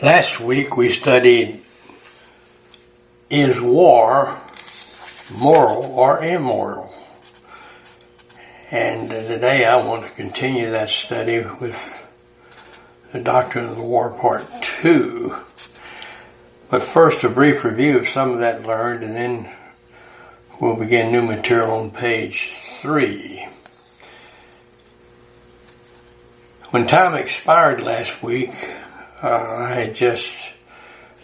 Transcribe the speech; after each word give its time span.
Last 0.00 0.38
week 0.38 0.76
we 0.76 0.90
studied 0.90 1.64
is 3.28 3.60
war 3.60 4.40
moral 5.28 5.86
or 5.86 6.22
immoral? 6.22 6.94
And 8.70 9.10
today 9.10 9.64
I 9.64 9.84
want 9.84 10.06
to 10.06 10.12
continue 10.12 10.70
that 10.70 10.88
study 10.88 11.40
with 11.40 11.98
the 13.10 13.18
Doctrine 13.18 13.64
of 13.64 13.74
the 13.74 13.82
War 13.82 14.10
Part 14.10 14.44
2. 14.82 15.34
But 16.70 16.84
first 16.84 17.24
a 17.24 17.28
brief 17.28 17.64
review 17.64 17.98
of 17.98 18.08
some 18.08 18.30
of 18.30 18.38
that 18.38 18.64
learned 18.64 19.02
and 19.02 19.16
then 19.16 19.52
we'll 20.60 20.76
begin 20.76 21.10
new 21.10 21.22
material 21.22 21.72
on 21.72 21.90
page 21.90 22.56
3. 22.82 23.48
When 26.70 26.86
time 26.86 27.16
expired 27.16 27.80
last 27.80 28.22
week, 28.22 28.54
Uh, 29.20 29.34
I 29.34 29.74
had 29.74 29.96
just 29.96 30.32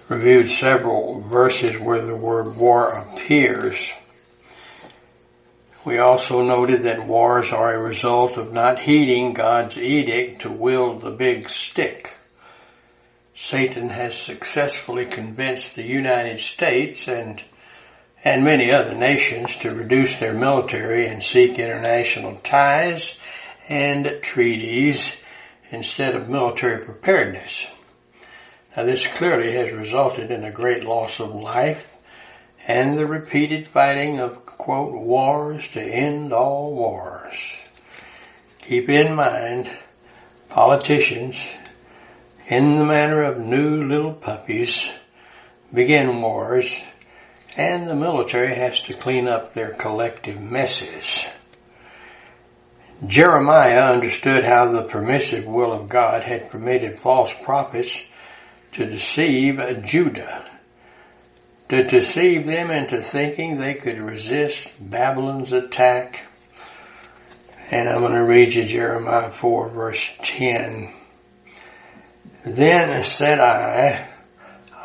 reviewed 0.08 0.50
several 0.50 1.20
verses 1.20 1.80
where 1.80 2.04
the 2.04 2.16
word 2.16 2.56
war 2.56 2.88
appears. 2.88 3.80
We 5.84 5.98
also 5.98 6.42
noted 6.42 6.82
that 6.82 7.06
wars 7.06 7.52
are 7.52 7.72
a 7.72 7.78
result 7.78 8.36
of 8.36 8.52
not 8.52 8.80
heeding 8.80 9.32
God's 9.32 9.78
edict 9.78 10.42
to 10.42 10.50
wield 10.50 11.02
the 11.02 11.12
big 11.12 11.48
stick. 11.48 12.16
Satan 13.32 13.90
has 13.90 14.16
successfully 14.16 15.06
convinced 15.06 15.76
the 15.76 15.86
United 15.86 16.40
States 16.40 17.06
and 17.06 17.40
and 18.24 18.42
many 18.42 18.72
other 18.72 18.94
nations 18.94 19.54
to 19.56 19.70
reduce 19.70 20.18
their 20.18 20.32
military 20.32 21.06
and 21.06 21.22
seek 21.22 21.58
international 21.58 22.40
ties 22.42 23.18
and 23.68 24.18
treaties 24.22 25.12
instead 25.70 26.16
of 26.16 26.28
military 26.28 26.84
preparedness. 26.84 27.66
Now 28.76 28.82
this 28.82 29.06
clearly 29.06 29.52
has 29.52 29.70
resulted 29.70 30.30
in 30.32 30.44
a 30.44 30.50
great 30.50 30.84
loss 30.84 31.20
of 31.20 31.34
life 31.34 31.86
and 32.66 32.98
the 32.98 33.06
repeated 33.06 33.68
fighting 33.68 34.18
of, 34.18 34.44
quote, 34.46 34.92
wars 34.92 35.68
to 35.68 35.80
end 35.80 36.32
all 36.32 36.74
wars. 36.74 37.36
Keep 38.62 38.88
in 38.88 39.14
mind, 39.14 39.70
politicians, 40.48 41.46
in 42.48 42.76
the 42.76 42.84
manner 42.84 43.22
of 43.22 43.38
new 43.38 43.84
little 43.84 44.12
puppies, 44.12 44.88
begin 45.72 46.20
wars, 46.20 46.74
and 47.56 47.86
the 47.86 47.94
military 47.94 48.54
has 48.54 48.80
to 48.80 48.94
clean 48.94 49.28
up 49.28 49.54
their 49.54 49.70
collective 49.70 50.40
messes. 50.40 51.24
Jeremiah 53.06 53.92
understood 53.92 54.44
how 54.44 54.66
the 54.66 54.84
permissive 54.84 55.46
will 55.46 55.72
of 55.72 55.88
God 55.88 56.22
had 56.22 56.50
permitted 56.50 56.98
false 56.98 57.32
prophets 57.42 57.96
to 58.74 58.86
deceive 58.86 59.60
Judah, 59.84 60.48
to 61.68 61.84
deceive 61.84 62.46
them 62.46 62.70
into 62.70 63.00
thinking 63.00 63.58
they 63.58 63.74
could 63.74 63.98
resist 63.98 64.68
Babylon's 64.78 65.52
attack. 65.52 66.22
And 67.70 67.88
I'm 67.88 68.00
going 68.00 68.12
to 68.12 68.24
read 68.24 68.52
you 68.52 68.64
Jeremiah 68.64 69.30
4 69.30 69.68
verse 69.70 70.08
10. 70.22 70.92
Then 72.44 73.02
said 73.02 73.40
I, 73.40 74.08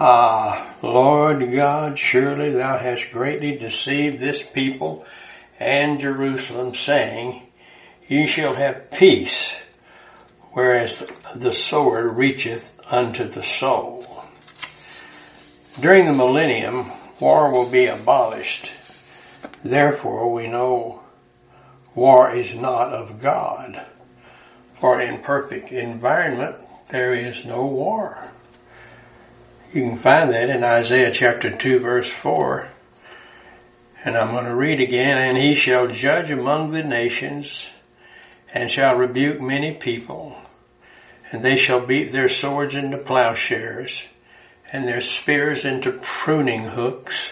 Ah, 0.02 0.76
Lord 0.81 1.52
God, 1.52 2.00
surely 2.00 2.52
thou 2.52 2.78
hast 2.78 3.12
greatly 3.12 3.58
deceived 3.58 4.20
this 4.20 4.42
people 4.42 5.06
and 5.59 6.00
Jerusalem, 6.00 6.74
saying, 6.74 7.44
Ye 8.08 8.26
shall 8.26 8.56
have 8.56 8.92
peace, 8.92 9.52
whereas 10.53 11.03
the 11.36 11.52
sword 11.52 12.16
reacheth 12.16 12.78
unto 12.90 13.28
the 13.28 13.44
soul. 13.44 14.23
During 15.80 16.06
the 16.06 16.14
millennium, 16.14 16.92
war 17.20 17.52
will 17.52 17.70
be 17.70 17.86
abolished. 17.86 18.72
Therefore, 19.63 20.34
we 20.34 20.47
know 20.47 21.02
war 21.96 22.34
is 22.34 22.56
not 22.56 22.94
of 22.94 23.22
God. 23.22 23.86
For 24.80 25.02
in 25.02 25.19
perfect 25.19 25.72
environment, 25.72 26.56
there 26.90 27.13
is 27.13 27.46
no 27.46 27.66
war. 27.66 28.18
You 29.74 29.84
can 29.84 30.00
find 30.00 30.31
that 30.31 30.50
in 30.50 30.63
Isaiah 30.63 31.12
chapter 31.12 31.56
2 31.56 31.80
verse 31.80 32.09
4. 32.09 32.68
And 34.03 34.18
I'm 34.18 34.31
going 34.31 34.46
to 34.46 34.56
read 34.56 34.80
again, 34.80 35.18
and 35.18 35.38
he 35.38 35.56
shall 35.56 35.88
judge 35.88 36.31
among 36.31 36.72
the 36.72 36.84
nations 36.84 37.68
and 38.52 38.72
shall 38.72 38.96
rebuke 38.96 39.40
many 39.42 39.74
people 39.74 40.36
and 41.31 41.44
they 41.44 41.57
shall 41.57 41.85
beat 41.85 42.12
their 42.12 42.29
swords 42.29 42.75
into 42.75 42.97
plowshares, 42.97 44.01
and 44.72 44.88
their 44.88 45.01
spears 45.01 45.66
into 45.66 45.91
pruning 45.91 46.63
hooks. 46.63 47.29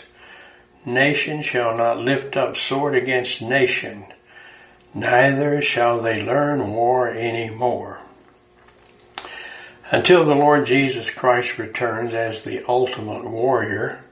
Nation 0.85 1.41
shall 1.41 1.75
not 1.75 1.97
lift 1.97 2.37
up 2.37 2.55
sword 2.55 2.95
against 2.95 3.41
nation, 3.41 4.05
neither 4.93 5.61
shall 5.61 6.01
they 6.01 6.21
learn 6.21 6.71
war 6.71 7.09
any 7.09 7.49
more. 7.49 7.99
Until 9.89 10.23
the 10.23 10.35
Lord 10.35 10.65
Jesus 10.65 11.09
Christ 11.09 11.57
returns 11.57 12.13
as 12.13 12.43
the 12.43 12.63
ultimate 12.67 13.23
warrior, 13.23 14.03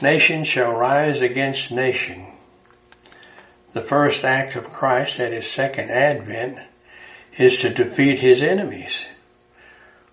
nation 0.00 0.44
shall 0.44 0.72
rise 0.72 1.20
against 1.20 1.72
nation. 1.72 2.26
The 3.72 3.82
first 3.82 4.24
act 4.24 4.54
of 4.54 4.72
Christ 4.72 5.18
at 5.18 5.32
his 5.32 5.50
second 5.50 5.90
advent 5.90 6.58
is 7.36 7.56
to 7.58 7.70
defeat 7.70 8.18
his 8.18 8.42
enemies. 8.42 8.98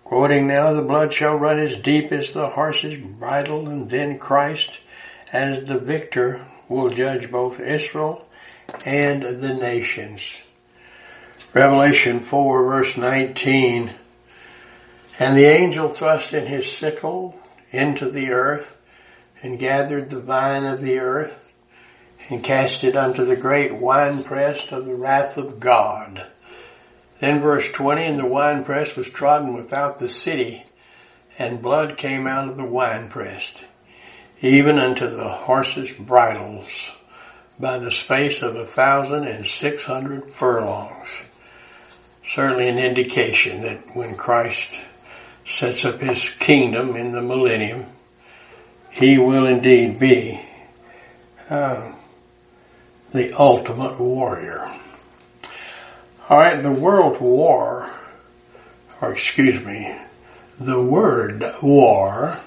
Quoting 0.04 0.46
now, 0.46 0.72
the 0.72 0.82
blood 0.82 1.12
shall 1.12 1.36
run 1.36 1.58
as 1.58 1.76
deep 1.76 2.12
as 2.12 2.32
the 2.32 2.48
horse's 2.48 2.96
bridle, 2.96 3.68
and 3.68 3.88
then 3.88 4.18
Christ, 4.18 4.78
as 5.32 5.64
the 5.64 5.78
victor, 5.78 6.46
will 6.68 6.90
judge 6.90 7.30
both 7.30 7.60
Israel 7.60 8.26
and 8.84 9.22
the 9.22 9.54
nations. 9.54 10.34
Revelation 11.54 12.20
4 12.20 12.64
verse 12.64 12.96
19, 12.96 13.94
And 15.18 15.36
the 15.36 15.46
angel 15.46 15.88
thrust 15.88 16.32
in 16.32 16.46
his 16.46 16.70
sickle 16.70 17.38
into 17.70 18.10
the 18.10 18.30
earth, 18.30 18.76
and 19.42 19.58
gathered 19.58 20.10
the 20.10 20.20
vine 20.20 20.64
of 20.64 20.80
the 20.80 20.98
earth, 20.98 21.34
and 22.28 22.44
cast 22.44 22.84
it 22.84 22.96
unto 22.96 23.24
the 23.24 23.36
great 23.36 23.74
winepress 23.74 24.70
of 24.70 24.86
the 24.86 24.94
wrath 24.94 25.36
of 25.36 25.58
God. 25.58 26.31
Then 27.22 27.40
verse 27.40 27.70
20, 27.70 28.04
and 28.04 28.18
the 28.18 28.26
winepress 28.26 28.96
was 28.96 29.08
trodden 29.08 29.54
without 29.54 29.98
the 29.98 30.08
city, 30.08 30.64
and 31.38 31.62
blood 31.62 31.96
came 31.96 32.26
out 32.26 32.48
of 32.48 32.56
the 32.56 32.64
winepress, 32.64 33.54
even 34.40 34.80
unto 34.80 35.08
the 35.08 35.28
horses' 35.28 35.92
bridles, 35.92 36.66
by 37.60 37.78
the 37.78 37.92
space 37.92 38.42
of 38.42 38.56
a 38.56 38.66
thousand 38.66 39.28
and 39.28 39.46
six 39.46 39.84
hundred 39.84 40.34
furlongs. 40.34 41.06
Certainly 42.24 42.68
an 42.68 42.80
indication 42.80 43.60
that 43.60 43.94
when 43.94 44.16
Christ 44.16 44.80
sets 45.46 45.84
up 45.84 46.00
his 46.00 46.28
kingdom 46.40 46.96
in 46.96 47.12
the 47.12 47.22
millennium, 47.22 47.86
he 48.90 49.18
will 49.18 49.46
indeed 49.46 50.00
be 50.00 50.40
uh, 51.48 51.92
the 53.12 53.32
ultimate 53.38 54.00
warrior. 54.00 54.81
Alright, 56.32 56.62
the 56.62 56.72
World 56.72 57.20
War, 57.20 57.90
or 59.02 59.12
excuse 59.12 59.62
me, 59.62 59.94
the 60.58 60.80
word 60.80 61.44
war 61.60 62.38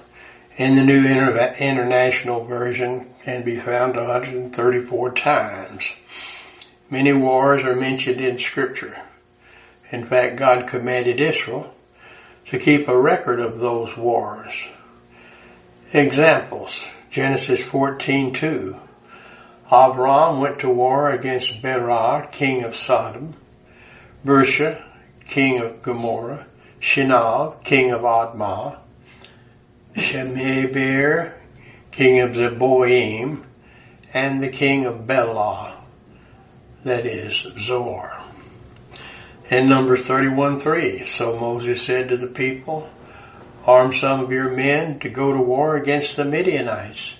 in 0.57 0.75
the 0.75 0.83
New 0.83 1.05
Inter- 1.05 1.53
International 1.59 2.45
Version 2.45 3.05
can 3.19 3.43
be 3.43 3.59
found 3.59 3.95
134 3.95 5.11
times. 5.11 5.83
Many 6.89 7.13
wars 7.13 7.63
are 7.63 7.75
mentioned 7.75 8.21
in 8.21 8.39
scripture. 8.39 8.97
In 9.91 10.03
fact, 10.03 10.37
God 10.37 10.67
commanded 10.67 11.21
Israel 11.21 11.71
to 12.47 12.57
keep 12.57 12.87
a 12.87 12.99
record 12.99 13.39
of 13.39 13.59
those 13.59 13.95
wars. 13.95 14.63
Examples, 15.93 16.83
Genesis 17.11 17.61
14:2. 17.61 18.79
Avram 19.69 20.41
went 20.41 20.57
to 20.61 20.69
war 20.69 21.11
against 21.11 21.61
Bera, 21.61 22.27
king 22.31 22.63
of 22.63 22.75
Sodom. 22.75 23.35
Birsha, 24.25 24.83
king 25.27 25.59
of 25.59 25.83
Gomorrah, 25.83 26.47
Shinab, 26.81 27.63
king 27.63 27.91
of 27.91 28.01
Admah, 28.01 28.79
Shemeber, 29.95 31.33
king 31.91 32.19
of 32.21 32.31
Zeboim, 32.31 33.43
and 34.11 34.41
the 34.41 34.49
king 34.49 34.85
of 34.85 35.05
Bela, 35.05 35.77
that 36.83 37.05
is 37.05 37.45
Zoar. 37.59 38.19
In 39.51 39.69
Numbers 39.69 40.01
31:3, 40.07 41.05
so 41.05 41.39
Moses 41.39 41.83
said 41.83 42.09
to 42.09 42.17
the 42.17 42.25
people, 42.25 42.89
arm 43.63 43.93
some 43.93 44.21
of 44.21 44.31
your 44.31 44.49
men 44.49 44.97
to 44.99 45.09
go 45.09 45.33
to 45.33 45.39
war 45.39 45.75
against 45.75 46.15
the 46.15 46.25
Midianites 46.25 47.13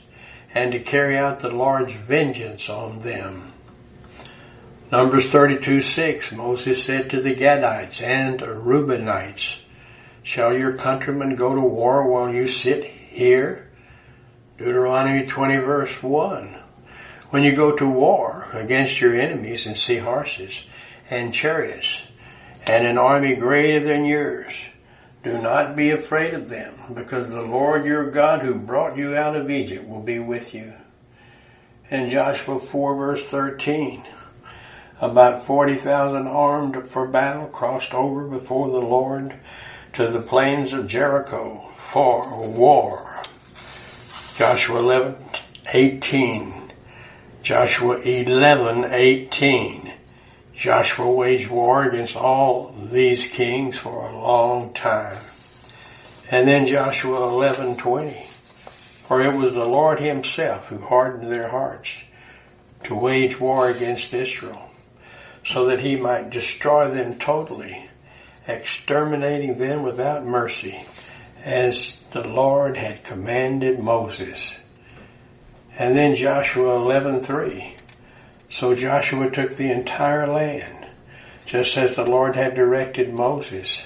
and 0.55 0.71
to 0.71 0.79
carry 0.79 1.17
out 1.19 1.39
the 1.39 1.51
Lord's 1.51 1.93
vengeance 1.93 2.67
on 2.67 2.99
them. 3.01 3.51
Numbers 4.95 5.27
32, 5.27 5.81
6, 5.81 6.31
Moses 6.31 6.81
said 6.81 7.09
to 7.09 7.19
the 7.19 7.35
Gadites 7.35 8.01
and 8.01 8.39
Reubenites, 8.39 9.57
Shall 10.23 10.57
your 10.57 10.77
countrymen 10.77 11.35
go 11.35 11.53
to 11.53 11.59
war 11.59 12.09
while 12.09 12.33
you 12.33 12.47
sit 12.47 12.85
here? 12.85 13.67
Deuteronomy 14.57 15.27
20 15.27 15.57
verse 15.57 16.01
1. 16.01 16.63
When 17.31 17.43
you 17.43 17.57
go 17.57 17.75
to 17.75 17.85
war 17.85 18.47
against 18.53 19.01
your 19.01 19.19
enemies 19.19 19.65
and 19.65 19.77
see 19.77 19.97
horses 19.97 20.61
and 21.09 21.33
chariots 21.33 21.99
and 22.65 22.87
an 22.87 22.97
army 22.97 23.35
greater 23.35 23.81
than 23.81 24.05
yours, 24.05 24.53
do 25.25 25.37
not 25.37 25.75
be 25.75 25.91
afraid 25.91 26.33
of 26.33 26.47
them 26.47 26.73
because 26.93 27.27
the 27.27 27.41
Lord 27.41 27.85
your 27.85 28.11
God 28.11 28.43
who 28.43 28.55
brought 28.55 28.95
you 28.95 29.13
out 29.13 29.35
of 29.35 29.51
Egypt 29.51 29.89
will 29.89 30.03
be 30.03 30.19
with 30.19 30.53
you. 30.53 30.71
And 31.91 32.09
Joshua 32.09 32.61
4 32.61 32.95
verse 32.95 33.23
13. 33.23 34.05
About 35.01 35.45
40,000 35.45 36.25
armed 36.25 36.89
for 36.89 37.05
battle 37.05 37.47
crossed 37.47 37.93
over 37.93 38.23
before 38.27 38.69
the 38.71 38.79
Lord 38.79 39.35
to 39.91 40.07
the 40.07 40.21
plains 40.21 40.71
of 40.71 40.87
Jericho 40.87 41.69
for 41.91 42.47
war. 42.47 43.21
Joshua 44.37 44.79
11, 44.79 45.17
18. 45.73 46.71
Joshua 47.43 47.97
11, 47.97 48.93
18. 48.93 49.93
Joshua 50.53 51.11
waged 51.11 51.49
war 51.49 51.83
against 51.83 52.15
all 52.15 52.73
these 52.89 53.27
kings 53.27 53.77
for 53.77 54.07
a 54.07 54.17
long 54.17 54.73
time. 54.73 55.17
And 56.31 56.47
then 56.47 56.67
Joshua 56.67 57.27
11, 57.27 57.75
20. 57.75 58.27
For 59.09 59.21
it 59.21 59.35
was 59.35 59.53
the 59.53 59.65
Lord 59.65 59.99
himself 59.99 60.67
who 60.67 60.79
hardened 60.79 61.29
their 61.29 61.49
hearts 61.49 61.91
to 62.85 62.95
wage 62.95 63.37
war 63.37 63.69
against 63.69 64.13
Israel 64.13 64.71
so 65.45 65.65
that 65.65 65.79
he 65.79 65.95
might 65.95 66.31
destroy 66.31 66.89
them 66.89 67.19
totally 67.19 67.87
exterminating 68.47 69.57
them 69.57 69.83
without 69.83 70.25
mercy, 70.25 70.83
as 71.43 71.97
the 72.11 72.27
Lord 72.27 72.77
had 72.77 73.03
commanded 73.03 73.79
Moses. 73.79 74.53
And 75.77 75.95
then 75.95 76.15
Joshua 76.15 76.77
11:3. 76.79 77.73
So 78.49 78.75
Joshua 78.75 79.29
took 79.29 79.55
the 79.55 79.71
entire 79.71 80.27
land, 80.27 80.87
just 81.45 81.77
as 81.77 81.95
the 81.95 82.05
Lord 82.05 82.35
had 82.35 82.55
directed 82.55 83.13
Moses, 83.13 83.81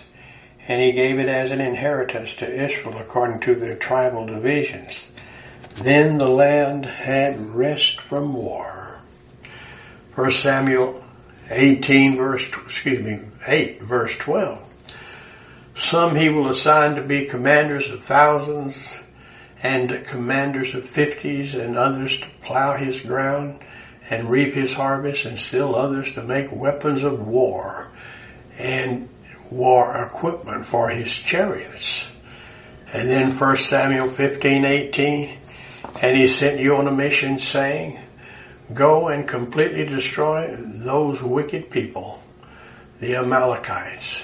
and 0.67 0.81
he 0.81 0.91
gave 0.91 1.19
it 1.19 1.27
as 1.27 1.51
an 1.51 1.61
inheritance 1.61 2.35
to 2.37 2.63
Israel 2.65 2.97
according 2.97 3.39
to 3.41 3.55
their 3.55 3.75
tribal 3.75 4.25
divisions. 4.25 5.09
Then 5.81 6.17
the 6.17 6.27
land 6.27 6.85
had 6.85 7.55
rest 7.55 8.01
from 8.01 8.33
war. 8.33 8.99
1 10.15 10.31
Samuel 10.31 11.01
18 11.49 12.17
verse, 12.17 12.45
excuse 12.63 13.03
me, 13.03 13.19
8 13.45 13.81
verse 13.81 14.15
12. 14.17 14.69
Some 15.75 16.15
he 16.15 16.29
will 16.29 16.49
assign 16.49 16.95
to 16.95 17.01
be 17.01 17.25
commanders 17.25 17.89
of 17.89 18.03
thousands 18.03 18.87
and 19.63 20.05
commanders 20.05 20.75
of 20.75 20.87
fifties 20.89 21.55
and 21.55 21.77
others 21.77 22.17
to 22.17 22.27
plow 22.41 22.77
his 22.77 22.99
ground 23.01 23.59
and 24.09 24.29
reap 24.29 24.53
his 24.53 24.73
harvest 24.73 25.25
and 25.25 25.39
still 25.39 25.75
others 25.75 26.11
to 26.13 26.23
make 26.23 26.51
weapons 26.51 27.03
of 27.03 27.25
war 27.25 27.87
and 28.57 29.07
war 29.51 30.03
equipment 30.03 30.65
for 30.65 30.89
his 30.89 31.11
chariots. 31.11 32.07
And 32.91 33.09
then 33.09 33.37
1 33.37 33.57
Samuel 33.57 34.09
15, 34.09 34.65
18, 34.65 35.37
and 36.01 36.17
he 36.17 36.27
sent 36.27 36.59
you 36.59 36.75
on 36.75 36.87
a 36.87 36.91
mission 36.91 37.37
saying, 37.37 37.99
Go 38.73 39.07
and 39.07 39.27
completely 39.27 39.85
destroy 39.85 40.55
those 40.57 41.21
wicked 41.21 41.71
people, 41.71 42.21
the 42.99 43.15
Amalekites. 43.15 44.23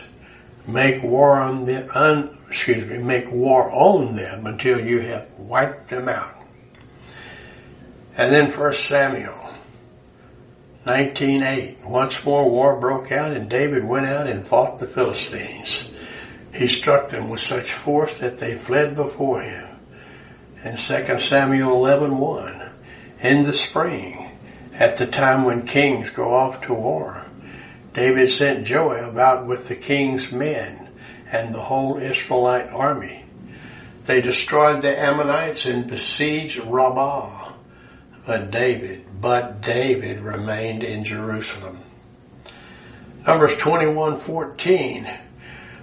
Make 0.67 1.03
war 1.03 1.39
on 1.39 1.65
them, 1.65 1.89
un, 1.93 2.37
excuse 2.47 2.85
me, 2.85 2.97
make 2.97 3.31
war 3.31 3.71
on 3.71 4.15
them 4.15 4.45
until 4.45 4.79
you 4.79 4.99
have 5.01 5.27
wiped 5.37 5.89
them 5.89 6.09
out. 6.09 6.35
And 8.17 8.33
then 8.33 8.51
First 8.51 8.85
Samuel 8.85 9.45
19:8. 10.85 11.83
Once 11.83 12.23
more 12.23 12.49
war 12.49 12.79
broke 12.79 13.11
out 13.11 13.31
and 13.31 13.49
David 13.49 13.83
went 13.83 14.05
out 14.05 14.27
and 14.27 14.45
fought 14.45 14.77
the 14.77 14.87
Philistines. 14.87 15.89
He 16.53 16.67
struck 16.67 17.09
them 17.09 17.29
with 17.29 17.41
such 17.41 17.73
force 17.73 18.13
that 18.19 18.37
they 18.37 18.55
fled 18.55 18.95
before 18.95 19.41
him. 19.41 19.67
And 20.63 20.77
2 20.77 21.19
Samuel 21.19 21.83
11:1. 21.83 22.69
In 23.21 23.43
the 23.43 23.53
spring, 23.53 24.24
at 24.77 24.97
the 24.97 25.07
time 25.07 25.45
when 25.45 25.65
kings 25.65 26.09
go 26.09 26.33
off 26.33 26.61
to 26.61 26.73
war. 26.73 27.25
David 27.93 28.29
sent 28.29 28.67
Joab 28.67 29.17
out 29.17 29.47
with 29.47 29.69
the 29.69 29.75
king's 29.75 30.31
men 30.31 30.89
and 31.31 31.55
the 31.55 31.61
whole 31.61 31.97
Israelite 31.97 32.69
army. 32.69 33.23
They 34.03 34.21
destroyed 34.21 34.81
the 34.81 35.01
Ammonites 35.01 35.65
and 35.65 35.87
besieged 35.87 36.57
Rabbah. 36.57 37.53
But 38.25 38.51
David, 38.51 39.05
but 39.21 39.61
David 39.61 40.19
remained 40.19 40.83
in 40.83 41.03
Jerusalem. 41.03 41.79
Numbers 43.25 43.53
21:14. 43.55 45.07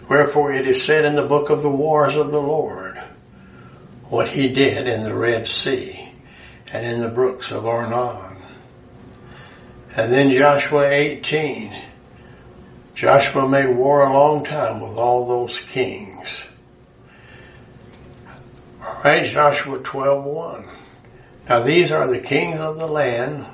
Wherefore 0.08 0.52
it 0.52 0.68
is 0.68 0.82
said 0.82 1.04
in 1.04 1.14
the 1.14 1.26
book 1.26 1.48
of 1.48 1.62
the 1.62 1.70
wars 1.70 2.14
of 2.14 2.30
the 2.30 2.40
Lord, 2.40 3.00
what 4.08 4.28
he 4.28 4.48
did 4.48 4.86
in 4.86 5.04
the 5.04 5.14
Red 5.14 5.46
Sea 5.46 6.12
and 6.72 6.84
in 6.84 7.00
the 7.00 7.08
brooks 7.08 7.50
of 7.50 7.66
Arnon 7.66 8.31
and 9.94 10.12
then 10.12 10.30
Joshua 10.30 10.88
18. 10.88 11.82
Joshua 12.94 13.48
made 13.48 13.76
war 13.76 14.02
a 14.02 14.12
long 14.12 14.44
time 14.44 14.80
with 14.80 14.96
all 14.96 15.26
those 15.28 15.60
kings. 15.60 16.44
Alright, 18.82 19.26
Joshua 19.26 19.78
12.1. 19.80 20.68
Now 21.48 21.62
these 21.62 21.90
are 21.90 22.08
the 22.08 22.20
kings 22.20 22.60
of 22.60 22.78
the 22.78 22.86
land 22.86 23.44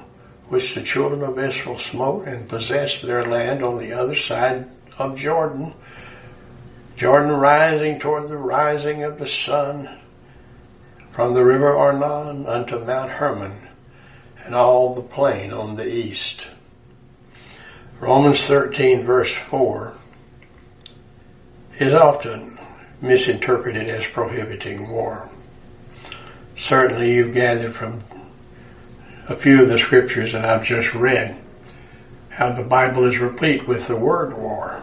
which 0.49 0.75
the 0.75 0.83
children 0.83 1.25
of 1.25 1.39
Israel 1.39 1.77
smote 1.77 2.29
and 2.29 2.49
possessed 2.49 3.03
their 3.03 3.25
land 3.25 3.63
on 3.63 3.79
the 3.79 3.93
other 3.93 4.15
side 4.15 4.69
of 4.97 5.17
Jordan. 5.17 5.75
Jordan 6.97 7.33
rising 7.33 7.99
toward 7.99 8.29
the 8.29 8.37
rising 8.37 9.03
of 9.03 9.19
the 9.19 9.27
sun 9.27 9.89
from 11.11 11.35
the 11.35 11.45
river 11.45 11.77
Arnon 11.77 12.47
unto 12.47 12.79
Mount 12.85 13.11
Hermon 13.11 13.68
and 14.49 14.57
all 14.57 14.95
the 14.95 15.03
plain 15.03 15.53
on 15.53 15.75
the 15.75 15.87
east. 15.87 16.47
Romans 18.01 18.43
13 18.45 19.05
verse 19.05 19.35
4 19.51 19.93
is 21.79 21.93
often 21.93 22.59
misinterpreted 23.03 23.91
as 23.91 24.07
prohibiting 24.07 24.89
war. 24.89 25.29
Certainly 26.57 27.15
you've 27.15 27.35
gathered 27.35 27.75
from 27.75 28.03
a 29.29 29.37
few 29.37 29.65
of 29.65 29.69
the 29.69 29.79
scriptures 29.79 30.33
that 30.33 30.47
I've 30.47 30.65
just 30.65 30.95
read 30.95 31.37
how 32.31 32.51
the 32.51 32.63
Bible 32.63 33.07
is 33.07 33.19
replete 33.19 33.69
with 33.69 33.87
the 33.87 33.97
word 33.97 34.35
war. 34.35 34.83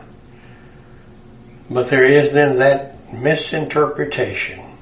But 1.72 1.88
there 1.88 2.06
is 2.06 2.32
then 2.32 2.60
that 2.60 3.12
misinterpretation. 3.12 4.78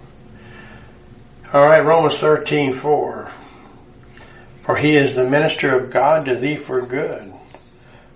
Alright, 1.54 1.86
Romans 1.86 2.18
13, 2.18 2.76
4. 2.76 3.32
For 4.64 4.78
he 4.78 4.96
is 4.96 5.14
the 5.14 5.30
minister 5.30 5.76
of 5.78 5.92
God 5.92 6.26
to 6.26 6.36
thee 6.36 6.56
for 6.56 6.82
good. 6.82 7.34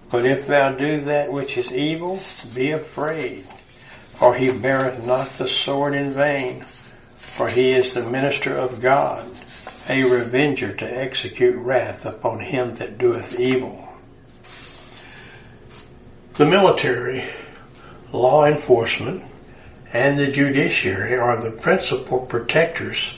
But 0.09 0.25
if 0.25 0.47
thou 0.47 0.71
do 0.71 1.01
that 1.01 1.31
which 1.31 1.57
is 1.57 1.71
evil, 1.73 2.21
be 2.53 2.71
afraid, 2.71 3.45
for 4.13 4.33
he 4.33 4.51
beareth 4.51 5.03
not 5.05 5.33
the 5.33 5.47
sword 5.47 5.93
in 5.93 6.13
vain, 6.13 6.65
for 7.17 7.49
he 7.49 7.71
is 7.71 7.91
the 7.91 8.09
minister 8.09 8.55
of 8.55 8.79
God, 8.79 9.29
a 9.89 10.03
revenger 10.03 10.73
to 10.73 10.85
execute 10.85 11.57
wrath 11.57 12.05
upon 12.05 12.39
him 12.39 12.75
that 12.75 12.97
doeth 12.97 13.37
evil. 13.37 13.85
The 16.35 16.45
military, 16.45 17.25
law 18.13 18.45
enforcement, 18.45 19.25
and 19.91 20.17
the 20.17 20.31
judiciary 20.31 21.17
are 21.17 21.41
the 21.41 21.51
principal 21.51 22.19
protectors 22.19 23.13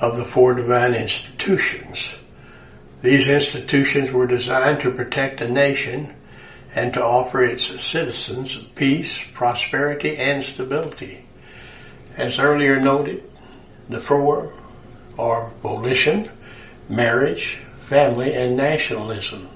of 0.00 0.16
the 0.16 0.24
four 0.24 0.54
divine 0.54 0.94
institutions 0.94 2.12
these 3.06 3.28
institutions 3.28 4.10
were 4.10 4.26
designed 4.26 4.80
to 4.80 4.90
protect 4.90 5.40
a 5.40 5.48
nation 5.48 6.12
and 6.74 6.92
to 6.92 7.04
offer 7.04 7.40
its 7.44 7.80
citizens 7.80 8.56
peace, 8.74 9.20
prosperity, 9.32 10.16
and 10.16 10.42
stability. 10.42 11.24
As 12.16 12.40
earlier 12.40 12.80
noted, 12.80 13.22
the 13.88 14.00
four 14.00 14.52
are 15.16 15.50
volition, 15.62 16.28
marriage, 16.88 17.60
family, 17.82 18.34
and 18.34 18.56
nationalism. 18.56 19.48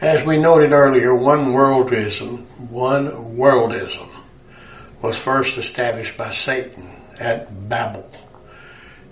As 0.00 0.26
we 0.26 0.38
noted 0.38 0.72
earlier, 0.72 1.14
one 1.14 1.52
worldism, 1.52 2.44
one 2.70 3.08
worldism 3.36 4.10
was 5.00 5.16
first 5.16 5.58
established 5.58 6.16
by 6.16 6.30
Satan 6.30 6.90
at 7.20 7.68
Babel. 7.68 8.10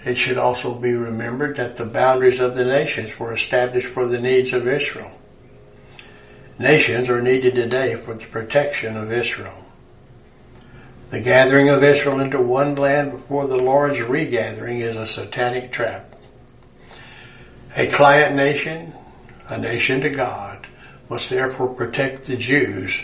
It 0.05 0.17
should 0.17 0.39
also 0.39 0.75
be 0.75 0.95
remembered 0.95 1.57
that 1.57 1.77
the 1.77 1.85
boundaries 1.85 2.41
of 2.41 2.55
the 2.55 2.65
nations 2.65 3.19
were 3.19 3.35
established 3.35 3.89
for 3.89 4.07
the 4.07 4.19
needs 4.19 4.53
of 4.53 4.67
Israel. 4.67 5.11
Nations 6.59 7.09
are 7.09 7.23
needed 7.23 7.55
today 7.55 7.97
for 7.97 8.15
the 8.15 8.27
protection 8.27 8.97
of 8.97 9.13
Israel. 9.13 9.65
The 11.11 11.21
gathering 11.21 11.69
of 11.69 11.83
Israel 11.83 12.21
into 12.21 12.41
one 12.41 12.77
land 12.77 13.13
before 13.13 13.47
the 13.47 13.57
Lord's 13.57 13.99
regathering 13.99 14.81
is 14.81 14.97
a 14.97 15.07
satanic 15.07 15.73
trap. 15.73 16.15
A 17.77 17.87
client 17.89 18.37
nation, 18.37 18.93
a 19.49 19.59
nation 19.59 20.01
to 20.03 20.11
God, 20.11 20.67
must 21.09 21.29
therefore 21.29 21.75
protect 21.75 22.27
the 22.27 22.37
Jews 22.37 22.99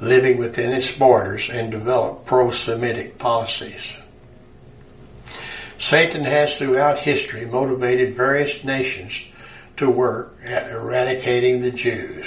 living 0.00 0.38
within 0.38 0.72
its 0.72 0.90
borders 0.90 1.48
and 1.50 1.70
develop 1.70 2.26
pro-Semitic 2.26 3.18
policies. 3.18 3.92
Satan 5.82 6.22
has 6.22 6.56
throughout 6.56 6.98
history 6.98 7.44
motivated 7.44 8.16
various 8.16 8.62
nations 8.62 9.20
to 9.78 9.90
work 9.90 10.38
at 10.44 10.70
eradicating 10.70 11.58
the 11.58 11.72
Jews. 11.72 12.24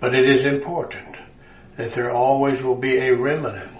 But 0.00 0.12
it 0.12 0.28
is 0.28 0.44
important 0.44 1.14
that 1.76 1.92
there 1.92 2.10
always 2.10 2.60
will 2.60 2.74
be 2.74 2.98
a 2.98 3.14
remnant. 3.14 3.70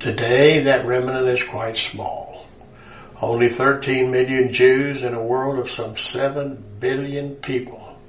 Today 0.00 0.64
that 0.64 0.84
remnant 0.84 1.28
is 1.28 1.44
quite 1.44 1.76
small. 1.76 2.44
Only 3.22 3.48
13 3.48 4.10
million 4.10 4.52
Jews 4.52 5.02
in 5.04 5.14
a 5.14 5.22
world 5.22 5.60
of 5.60 5.70
some 5.70 5.96
7 5.96 6.60
billion 6.80 7.36
people. 7.36 8.00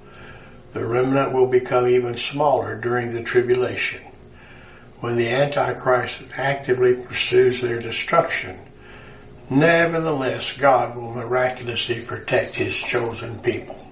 The 0.74 0.84
remnant 0.84 1.34
will 1.34 1.48
become 1.48 1.88
even 1.88 2.18
smaller 2.18 2.78
during 2.78 3.14
the 3.14 3.22
tribulation 3.22 4.02
when 5.02 5.18
the 5.18 5.30
Antichrist 5.30 6.24
actively 6.36 6.96
pursues 6.96 7.62
their 7.62 7.80
destruction. 7.80 8.58
Nevertheless, 9.52 10.54
God 10.54 10.96
will 10.96 11.12
miraculously 11.14 12.02
protect 12.02 12.56
His 12.56 12.74
chosen 12.74 13.38
people. 13.40 13.86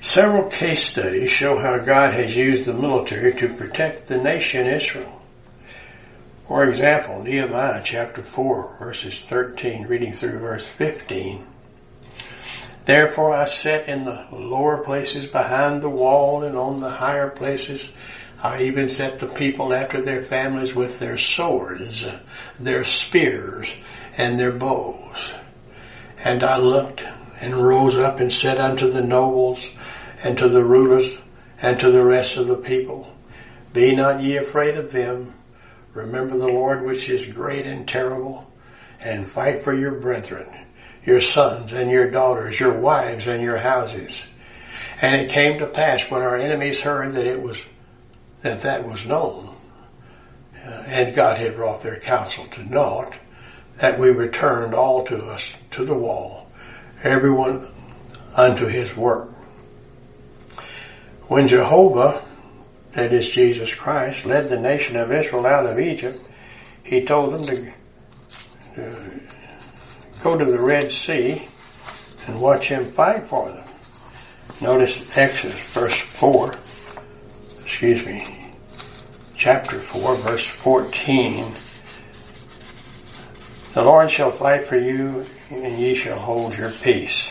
Several 0.00 0.48
case 0.48 0.84
studies 0.84 1.28
show 1.28 1.58
how 1.58 1.76
God 1.80 2.14
has 2.14 2.34
used 2.34 2.64
the 2.64 2.72
military 2.72 3.34
to 3.34 3.52
protect 3.52 4.06
the 4.06 4.16
nation 4.16 4.66
Israel. 4.66 5.20
For 6.48 6.66
example, 6.66 7.24
Nehemiah 7.24 7.82
chapter 7.84 8.22
4 8.22 8.76
verses 8.78 9.20
13 9.28 9.86
reading 9.86 10.14
through 10.14 10.38
verse 10.38 10.66
15 10.66 11.46
Therefore 12.86 13.34
I 13.34 13.44
set 13.44 13.86
in 13.86 14.04
the 14.04 14.26
lower 14.32 14.78
places 14.78 15.26
behind 15.26 15.82
the 15.82 15.90
wall 15.90 16.42
and 16.42 16.56
on 16.56 16.78
the 16.78 16.88
higher 16.88 17.28
places 17.28 17.86
I 18.42 18.62
even 18.62 18.88
set 18.88 19.18
the 19.18 19.26
people 19.26 19.74
after 19.74 20.00
their 20.00 20.22
families 20.22 20.74
with 20.74 20.98
their 20.98 21.16
swords, 21.16 22.04
their 22.60 22.84
spears, 22.84 23.68
and 24.16 24.38
their 24.38 24.52
bows. 24.52 25.32
And 26.18 26.42
I 26.42 26.56
looked 26.56 27.04
and 27.40 27.54
rose 27.54 27.96
up 27.96 28.20
and 28.20 28.32
said 28.32 28.58
unto 28.58 28.90
the 28.90 29.02
nobles 29.02 29.66
and 30.22 30.36
to 30.38 30.48
the 30.48 30.64
rulers 30.64 31.18
and 31.60 31.78
to 31.80 31.90
the 31.90 32.04
rest 32.04 32.36
of 32.36 32.46
the 32.46 32.56
people, 32.56 33.12
Be 33.72 33.94
not 33.94 34.20
ye 34.20 34.36
afraid 34.36 34.76
of 34.76 34.92
them. 34.92 35.34
Remember 35.94 36.36
the 36.36 36.48
Lord 36.48 36.84
which 36.84 37.08
is 37.08 37.32
great 37.32 37.66
and 37.66 37.86
terrible 37.86 38.50
and 39.00 39.30
fight 39.30 39.62
for 39.62 39.74
your 39.74 39.92
brethren 39.92 40.48
your 41.06 41.20
sons 41.20 41.72
and 41.72 41.90
your 41.90 42.10
daughters, 42.10 42.58
your 42.58 42.78
wives 42.78 43.26
and 43.28 43.40
your 43.40 43.56
houses. 43.56 44.12
And 45.00 45.14
it 45.14 45.30
came 45.30 45.58
to 45.60 45.66
pass 45.66 46.02
when 46.10 46.22
our 46.22 46.36
enemies 46.36 46.80
heard 46.80 47.12
that 47.14 47.26
it 47.26 47.40
was, 47.40 47.58
that 48.42 48.62
that 48.62 48.86
was 48.86 49.06
known, 49.06 49.54
uh, 50.64 50.68
and 50.68 51.14
God 51.14 51.38
had 51.38 51.54
brought 51.54 51.82
their 51.82 51.96
counsel 51.96 52.44
to 52.46 52.64
naught, 52.64 53.14
that 53.76 53.98
we 53.98 54.10
returned 54.10 54.74
all 54.74 55.04
to 55.04 55.26
us 55.26 55.52
to 55.72 55.84
the 55.84 55.94
wall, 55.94 56.50
everyone 57.02 57.68
unto 58.34 58.66
his 58.66 58.94
work. 58.96 59.30
When 61.28 61.48
Jehovah, 61.48 62.22
that 62.92 63.12
is 63.12 63.28
Jesus 63.28 63.74
Christ, 63.74 64.24
led 64.24 64.48
the 64.48 64.60
nation 64.60 64.96
of 64.96 65.12
Israel 65.12 65.46
out 65.46 65.66
of 65.66 65.78
Egypt, 65.78 66.18
he 66.84 67.04
told 67.04 67.34
them 67.34 67.44
to 67.44 67.72
uh, 68.82 68.94
go 70.22 70.38
to 70.38 70.44
the 70.44 70.60
Red 70.60 70.90
Sea 70.90 71.48
and 72.26 72.40
watch 72.40 72.66
him 72.66 72.84
fight 72.92 73.26
for 73.26 73.50
them. 73.50 73.64
Notice 74.60 75.04
Exodus 75.14 75.60
verse 75.72 76.00
4, 76.00 76.54
excuse 77.60 78.04
me, 78.06 78.52
chapter 79.36 79.80
4 79.80 80.16
verse 80.16 80.46
14. 80.46 81.54
The 83.76 83.84
Lord 83.84 84.10
shall 84.10 84.30
fight 84.30 84.68
for 84.68 84.78
you 84.78 85.26
and 85.50 85.78
ye 85.78 85.94
shall 85.94 86.18
hold 86.18 86.56
your 86.56 86.70
peace. 86.70 87.28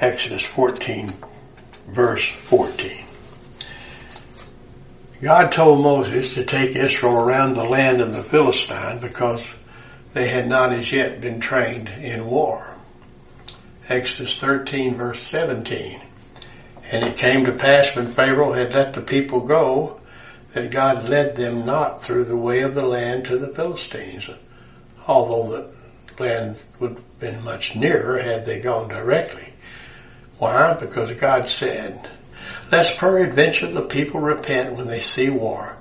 Exodus 0.00 0.44
14 0.44 1.12
verse 1.88 2.24
14. 2.44 3.04
God 5.20 5.50
told 5.50 5.82
Moses 5.82 6.32
to 6.34 6.44
take 6.44 6.76
Israel 6.76 7.16
around 7.16 7.54
the 7.54 7.64
land 7.64 8.00
of 8.00 8.12
the 8.12 8.22
Philistine 8.22 9.00
because 9.00 9.44
they 10.14 10.28
had 10.28 10.46
not 10.46 10.72
as 10.72 10.92
yet 10.92 11.20
been 11.20 11.40
trained 11.40 11.88
in 11.88 12.26
war. 12.26 12.76
Exodus 13.88 14.38
13 14.38 14.96
verse 14.96 15.20
17. 15.24 16.00
And 16.92 17.04
it 17.04 17.16
came 17.16 17.44
to 17.46 17.52
pass 17.52 17.96
when 17.96 18.12
Pharaoh 18.12 18.52
had 18.52 18.74
let 18.74 18.92
the 18.92 19.02
people 19.02 19.40
go, 19.40 19.98
that 20.54 20.70
God 20.70 21.08
led 21.08 21.34
them 21.34 21.66
not 21.66 22.00
through 22.00 22.26
the 22.26 22.36
way 22.36 22.60
of 22.60 22.76
the 22.76 22.86
land 22.86 23.24
to 23.24 23.36
the 23.36 23.48
Philistines, 23.48 24.30
although 25.08 25.72
the 26.16 26.22
land 26.22 26.56
would 26.78 26.92
have 26.92 27.18
been 27.18 27.42
much 27.42 27.74
nearer 27.74 28.22
had 28.22 28.44
they 28.44 28.60
gone 28.60 28.88
directly. 28.88 29.52
Why? 30.38 30.74
Because 30.74 31.10
God 31.12 31.48
said, 31.48 32.08
lest 32.70 32.96
peradventure 32.98 33.72
the 33.72 33.82
people 33.82 34.20
repent 34.20 34.76
when 34.76 34.86
they 34.86 35.00
see 35.00 35.30
war 35.30 35.76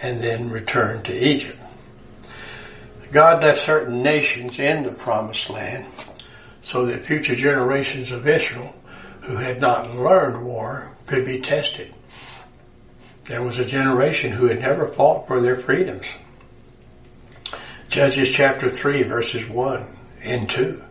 and 0.00 0.22
then 0.22 0.50
return 0.50 1.02
to 1.02 1.28
Egypt. 1.28 1.58
God 3.12 3.42
left 3.42 3.62
certain 3.62 4.02
nations 4.02 4.58
in 4.58 4.84
the 4.84 4.92
promised 4.92 5.50
land 5.50 5.84
so 6.62 6.86
that 6.86 7.04
future 7.04 7.34
generations 7.34 8.10
of 8.10 8.28
Israel 8.28 8.74
who 9.22 9.36
had 9.36 9.60
not 9.60 9.94
learned 9.94 10.44
war 10.44 10.92
could 11.06 11.24
be 11.24 11.40
tested. 11.40 11.92
There 13.24 13.42
was 13.42 13.58
a 13.58 13.64
generation 13.64 14.32
who 14.32 14.46
had 14.46 14.60
never 14.60 14.88
fought 14.88 15.26
for 15.26 15.40
their 15.40 15.56
freedoms. 15.56 16.06
Judges 17.90 18.30
chapter 18.30 18.70
3 18.70 19.02
verses 19.02 19.46
1 19.48 19.86
and 20.22 20.48
2. 20.48 20.82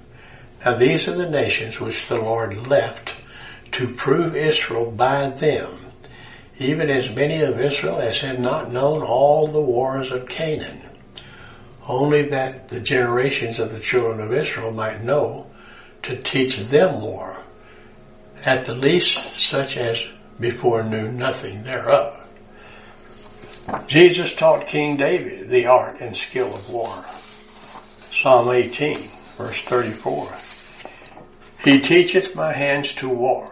Now 0.63 0.75
these 0.75 1.07
are 1.07 1.15
the 1.15 1.29
nations 1.29 1.79
which 1.79 2.07
the 2.07 2.17
Lord 2.17 2.67
left 2.67 3.15
to 3.71 3.95
prove 3.95 4.35
Israel 4.35 4.91
by 4.91 5.29
them, 5.29 5.91
even 6.59 6.91
as 6.91 7.09
many 7.09 7.41
of 7.41 7.59
Israel 7.59 7.99
as 7.99 8.19
had 8.19 8.39
not 8.39 8.71
known 8.71 9.01
all 9.01 9.47
the 9.47 9.61
wars 9.61 10.11
of 10.11 10.27
Canaan 10.27 10.81
only 11.89 12.21
that 12.21 12.67
the 12.67 12.79
generations 12.79 13.57
of 13.57 13.71
the 13.71 13.79
children 13.79 14.21
of 14.21 14.31
Israel 14.31 14.71
might 14.71 15.03
know 15.03 15.47
to 16.03 16.15
teach 16.21 16.57
them 16.57 17.01
more, 17.01 17.43
at 18.45 18.65
the 18.65 18.75
least 18.75 19.35
such 19.35 19.75
as 19.75 20.01
before 20.39 20.83
knew 20.83 21.11
nothing 21.11 21.63
thereof. 21.63 22.18
Jesus 23.87 24.35
taught 24.35 24.67
King 24.67 24.97
David 24.97 25.49
the 25.49 25.65
art 25.65 25.99
and 25.99 26.15
skill 26.15 26.53
of 26.53 26.69
war. 26.69 27.05
Psalm 28.11 28.49
18, 28.49 29.09
verse 29.37 29.61
34. 29.61 30.35
He 31.63 31.79
teacheth 31.79 32.35
my 32.35 32.53
hands 32.53 32.93
to 32.95 33.09
war, 33.09 33.51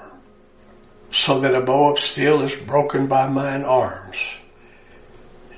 so 1.12 1.40
that 1.42 1.56
a 1.56 1.62
bow 1.62 1.92
of 1.92 2.00
steel 2.00 2.42
is 2.42 2.56
broken 2.56 3.08
by 3.08 3.28
mine 3.28 3.64
arms. 3.64 4.18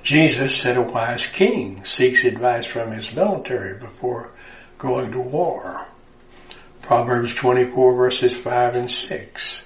Jesus 0.02 0.56
said 0.56 0.78
a 0.78 0.82
wise 0.82 1.28
king 1.28 1.84
seeks 1.86 2.24
advice 2.24 2.66
from 2.66 2.92
his 2.92 3.14
military 3.14 3.78
before 3.78 4.32
going 4.78 5.12
to 5.12 5.20
war. 5.20 5.86
Proverbs 6.82 7.34
24 7.36 7.96
verses 7.96 8.36
5 8.36 8.76
and 8.76 8.90
6. 8.90 9.62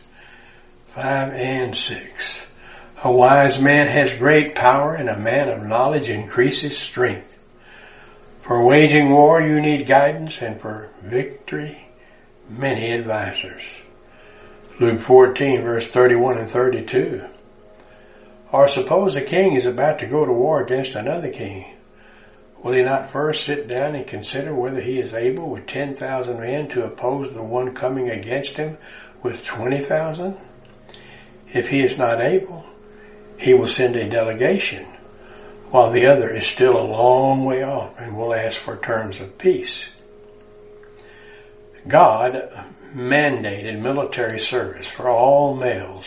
5 0.95 1.33
and 1.33 1.77
6. 1.77 2.41
A 3.05 3.11
wise 3.11 3.59
man 3.59 3.89
has 3.89 4.13
great 4.13 4.55
power 4.55 4.95
and 4.95 5.09
a 5.09 5.19
man 5.19 5.49
of 5.49 5.61
knowledge 5.61 6.07
increases 6.07 6.77
strength. 6.77 7.37
For 8.43 8.63
waging 8.63 9.11
war 9.11 9.41
you 9.41 9.59
need 9.59 9.87
guidance 9.87 10.41
and 10.41 10.61
for 10.61 10.89
victory 11.01 11.85
many 12.49 12.93
advisors. 12.93 13.61
Luke 14.79 15.01
14 15.01 15.63
verse 15.63 15.85
31 15.85 16.37
and 16.37 16.49
32. 16.49 17.25
Or 18.53 18.69
suppose 18.69 19.15
a 19.15 19.21
king 19.21 19.55
is 19.55 19.65
about 19.65 19.99
to 19.99 20.07
go 20.07 20.25
to 20.25 20.31
war 20.31 20.63
against 20.63 20.95
another 20.95 21.29
king. 21.29 21.75
Will 22.63 22.71
he 22.71 22.83
not 22.83 23.11
first 23.11 23.43
sit 23.43 23.67
down 23.67 23.95
and 23.95 24.07
consider 24.07 24.55
whether 24.55 24.79
he 24.79 24.99
is 24.99 25.13
able 25.13 25.49
with 25.49 25.67
10,000 25.67 26.39
men 26.39 26.69
to 26.69 26.85
oppose 26.85 27.33
the 27.33 27.43
one 27.43 27.75
coming 27.75 28.11
against 28.11 28.55
him 28.55 28.77
with 29.21 29.43
20,000? 29.43 30.37
If 31.53 31.67
he 31.67 31.81
is 31.81 31.97
not 31.97 32.21
able, 32.21 32.65
he 33.37 33.53
will 33.53 33.67
send 33.67 33.95
a 33.95 34.09
delegation 34.09 34.85
while 35.71 35.91
the 35.91 36.05
other 36.05 36.29
is 36.29 36.45
still 36.45 36.77
a 36.77 36.83
long 36.83 37.45
way 37.45 37.63
off 37.63 37.93
and 37.97 38.15
will 38.15 38.33
ask 38.33 38.57
for 38.57 38.77
terms 38.77 39.19
of 39.19 39.37
peace. 39.37 39.85
God 41.87 42.65
mandated 42.93 43.79
military 43.79 44.39
service 44.39 44.87
for 44.87 45.09
all 45.09 45.55
males 45.55 46.05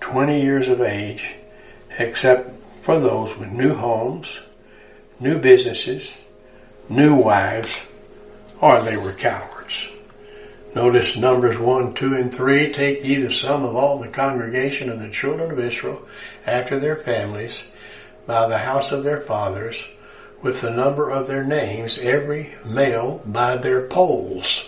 20 0.00 0.40
years 0.40 0.68
of 0.68 0.80
age 0.80 1.34
except 1.98 2.50
for 2.82 2.98
those 2.98 3.36
with 3.36 3.50
new 3.50 3.74
homes, 3.74 4.38
new 5.20 5.38
businesses, 5.38 6.12
new 6.88 7.14
wives, 7.14 7.80
or 8.60 8.80
they 8.82 8.96
were 8.96 9.12
cowards. 9.12 9.51
Notice 10.74 11.18
Numbers 11.18 11.58
1, 11.58 11.92
2, 11.92 12.14
and 12.14 12.32
3. 12.32 12.72
Take 12.72 13.04
ye 13.04 13.16
the 13.16 13.30
sum 13.30 13.62
of 13.62 13.76
all 13.76 13.98
the 13.98 14.08
congregation 14.08 14.88
of 14.88 14.98
the 14.98 15.10
children 15.10 15.50
of 15.50 15.58
Israel 15.58 16.00
after 16.46 16.78
their 16.78 16.96
families 16.96 17.62
by 18.26 18.48
the 18.48 18.56
house 18.56 18.90
of 18.90 19.04
their 19.04 19.20
fathers 19.20 19.84
with 20.40 20.62
the 20.62 20.70
number 20.70 21.10
of 21.10 21.26
their 21.26 21.44
names, 21.44 21.98
every 21.98 22.54
male 22.64 23.20
by 23.26 23.58
their 23.58 23.86
polls, 23.86 24.64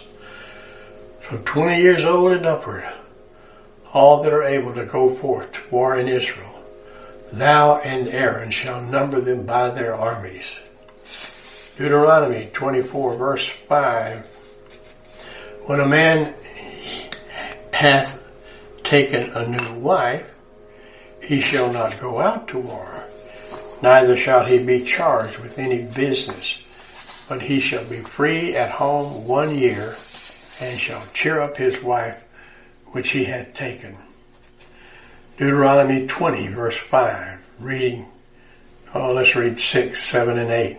From 1.21 1.43
20 1.43 1.81
years 1.81 2.05
old 2.05 2.33
and 2.33 2.45
upward, 2.45 2.85
all 3.95 4.23
that 4.23 4.33
are 4.33 4.45
able 4.45 4.75
to 4.75 4.85
go 4.85 5.15
forth 5.15 5.53
to 5.53 5.61
war 5.71 5.97
in 5.97 6.07
Israel, 6.07 6.63
thou 7.33 7.79
and 7.79 8.09
Aaron 8.09 8.51
shall 8.51 8.83
number 8.83 9.23
them 9.23 9.47
by 9.47 9.71
their 9.71 9.95
armies. 9.95 10.53
Deuteronomy 11.79 12.51
24 12.53 13.17
verse 13.17 13.49
5 13.69 14.27
when 15.67 15.81
a 15.81 15.89
man 15.89 16.35
hath 17.73 18.23
taken 18.83 19.31
a 19.33 19.49
new 19.49 19.81
wife, 19.81 20.29
he 21.23 21.41
shall 21.41 21.73
not 21.73 21.99
go 22.01 22.21
out 22.21 22.49
to 22.49 22.59
war, 22.59 23.05
neither 23.83 24.17
shall 24.17 24.45
he 24.45 24.59
be 24.59 24.83
charged 24.83 25.39
with 25.39 25.59
any 25.59 25.83
business, 25.83 26.63
but 27.29 27.41
he 27.41 27.61
shall 27.61 27.85
be 27.85 28.01
free 28.01 28.55
at 28.55 28.71
home 28.71 29.27
one 29.27 29.59
year, 29.59 29.97
and 30.61 30.79
shall 30.79 31.03
cheer 31.15 31.41
up 31.41 31.57
his 31.57 31.83
wife 31.83 32.23
which 32.89 33.11
he 33.11 33.25
hath 33.25 33.55
taken. 33.55 33.97
Deuteronomy 35.39 36.07
20 36.07 36.49
verse 36.49 36.77
5, 36.77 37.39
reading, 37.61 38.07
oh 38.95 39.13
let's 39.13 39.35
read 39.35 39.59
6, 39.59 40.01
7, 40.11 40.39
and 40.39 40.51
8. 40.51 40.79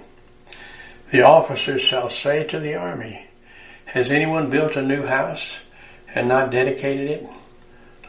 The 1.11 1.23
officers 1.23 1.81
shall 1.81 2.09
say 2.09 2.43
to 2.45 2.59
the 2.59 2.75
army, 2.75 3.24
has 3.95 4.11
anyone 4.11 4.49
built 4.49 4.75
a 4.75 4.81
new 4.81 5.05
house 5.05 5.55
and 6.13 6.27
not 6.27 6.51
dedicated 6.51 7.09
it? 7.09 7.29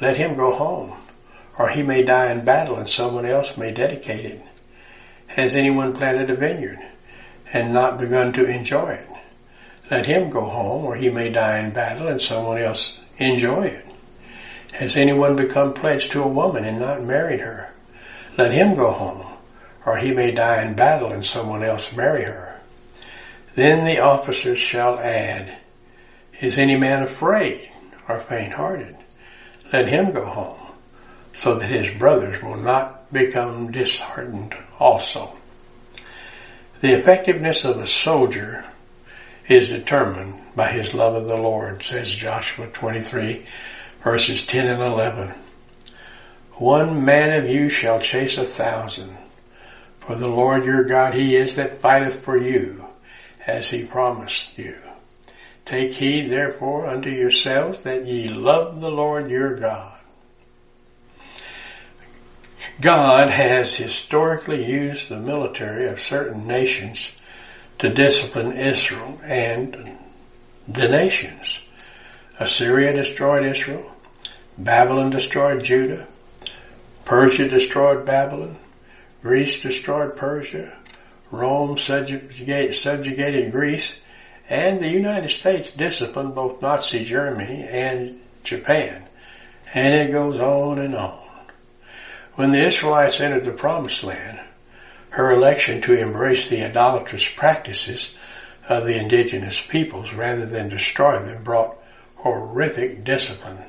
Let 0.01 0.17
him 0.17 0.35
go 0.35 0.53
home, 0.53 0.97
or 1.57 1.69
he 1.69 1.85
may 1.85 2.03
die 2.03 2.33
in 2.33 2.45
battle 2.45 2.75
and 2.75 2.89
someone 2.89 3.25
else 3.25 3.57
may 3.57 3.71
dedicate 3.71 4.25
it. 4.25 4.43
Has 5.29 5.55
anyone 5.55 5.93
planted 5.93 6.29
a 6.29 6.35
vineyard 6.35 6.81
and 7.53 7.73
not 7.73 8.01
begun 8.01 8.33
to 8.33 8.45
enjoy 8.47 8.95
it? 8.95 9.09
Let 9.89 10.07
him 10.07 10.29
go 10.29 10.41
home, 10.47 10.87
or 10.87 10.97
he 10.97 11.09
may 11.09 11.31
die 11.31 11.61
in 11.61 11.71
battle 11.71 12.09
and 12.09 12.21
someone 12.21 12.59
else 12.59 12.99
enjoy 13.19 13.67
it. 13.67 13.87
Has 14.73 14.97
anyone 14.97 15.37
become 15.37 15.73
pledged 15.73 16.11
to 16.13 16.25
a 16.25 16.29
woman 16.29 16.65
and 16.65 16.81
not 16.81 17.05
married 17.05 17.39
her? 17.39 17.71
Let 18.37 18.51
him 18.51 18.75
go 18.75 18.91
home, 18.91 19.25
or 19.85 19.97
he 19.99 20.11
may 20.11 20.33
die 20.33 20.67
in 20.67 20.75
battle 20.75 21.13
and 21.13 21.25
someone 21.25 21.63
else 21.63 21.93
marry 21.93 22.25
her. 22.25 22.61
Then 23.55 23.85
the 23.85 24.01
officers 24.01 24.59
shall 24.59 24.99
add, 24.99 25.59
is 26.41 26.59
any 26.59 26.77
man 26.77 27.03
afraid 27.03 27.71
or 28.09 28.21
faint-hearted? 28.21 28.97
Let 29.73 29.89
him 29.89 30.13
go 30.13 30.25
home, 30.25 30.61
so 31.35 31.57
that 31.57 31.69
his 31.69 31.97
brothers 31.99 32.43
will 32.43 32.57
not 32.57 33.13
become 33.13 33.73
disheartened 33.73 34.55
also. 34.79 35.37
The 36.81 36.93
effectiveness 36.99 37.65
of 37.65 37.79
a 37.79 37.87
soldier 37.87 38.65
is 39.49 39.69
determined 39.69 40.35
by 40.55 40.69
his 40.69 40.95
love 40.95 41.15
of 41.15 41.27
the 41.27 41.37
Lord, 41.37 41.83
says 41.83 42.11
Joshua 42.11 42.67
23 42.69 43.47
verses 44.07 44.47
10 44.47 44.69
and 44.69 44.83
11. 44.83 45.35
One 46.53 47.05
man 47.05 47.43
of 47.43 47.51
you 47.51 47.69
shall 47.69 47.99
chase 48.01 48.37
a 48.39 48.47
thousand, 48.47 49.17
for 49.99 50.15
the 50.15 50.29
Lord 50.29 50.65
your 50.65 50.85
God 50.85 51.15
he 51.15 51.35
is 51.35 51.57
that 51.57 51.81
fighteth 51.81 52.23
for 52.23 52.37
you, 52.37 52.85
as 53.49 53.69
he 53.69 53.85
promised 53.85 54.57
you. 54.57 54.77
Take 55.67 55.95
heed 55.95 56.31
therefore 56.31 56.87
unto 56.87 57.11
yourselves 57.11 57.83
that 57.83 58.07
ye 58.07 58.29
love 58.29 58.81
the 58.81 58.91
Lord 58.91 59.29
your 59.29 59.57
God. 59.57 59.93
God 62.81 63.31
has 63.31 63.75
historically 63.75 64.65
used 64.65 65.09
the 65.09 65.19
military 65.19 65.89
of 65.89 66.01
certain 66.01 66.47
nations 66.47 67.11
to 67.79 67.93
discipline 67.93 68.57
Israel 68.57 69.19
and 69.25 69.99
the 70.69 70.89
nations. 70.89 71.59
Assyria 72.39 72.93
destroyed 72.93 73.45
Israel. 73.45 73.91
Babylon 74.59 75.11
destroyed 75.11 75.65
Judah. 75.65 76.07
Persia 77.05 77.49
destroyed 77.49 78.07
Babylon. 78.07 78.59
Greece 79.23 79.61
destroyed 79.61 80.17
Persia. 80.17 80.77
Rome 81.31 81.77
subjugated 81.77 83.51
Greece 83.53 83.93
and 84.49 84.81
the 84.81 84.89
United 84.89 85.31
States 85.31 85.71
disciplined 85.71 86.35
both 86.35 86.63
Nazi 86.63 87.05
Germany 87.05 87.67
and 87.69 88.21
Japan. 88.45 89.05
And 89.75 89.95
it 89.95 90.13
goes 90.13 90.39
on 90.39 90.79
and 90.79 90.95
on. 90.95 91.19
When 92.35 92.53
the 92.53 92.65
Israelites 92.67 93.21
entered 93.21 93.45
the 93.45 93.53
promised 93.53 94.05
land, 94.05 94.41
her 95.11 95.33
election 95.33 95.81
to 95.83 95.99
embrace 95.99 96.49
the 96.49 96.65
idolatrous 96.65 97.27
practices 97.27 98.15
of 98.69 98.85
the 98.85 98.99
indigenous 98.99 99.61
peoples 99.61 100.13
rather 100.13 100.47
than 100.47 100.69
destroy 100.69 101.19
them 101.25 101.43
brought 101.43 101.77
horrific 102.17 103.05
discipline. 103.05 103.65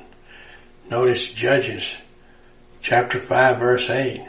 Notice 0.90 1.26
Judges 1.26 1.90
chapter 2.82 3.20
5 3.20 3.58
verse 3.58 3.88
8. 3.90 4.26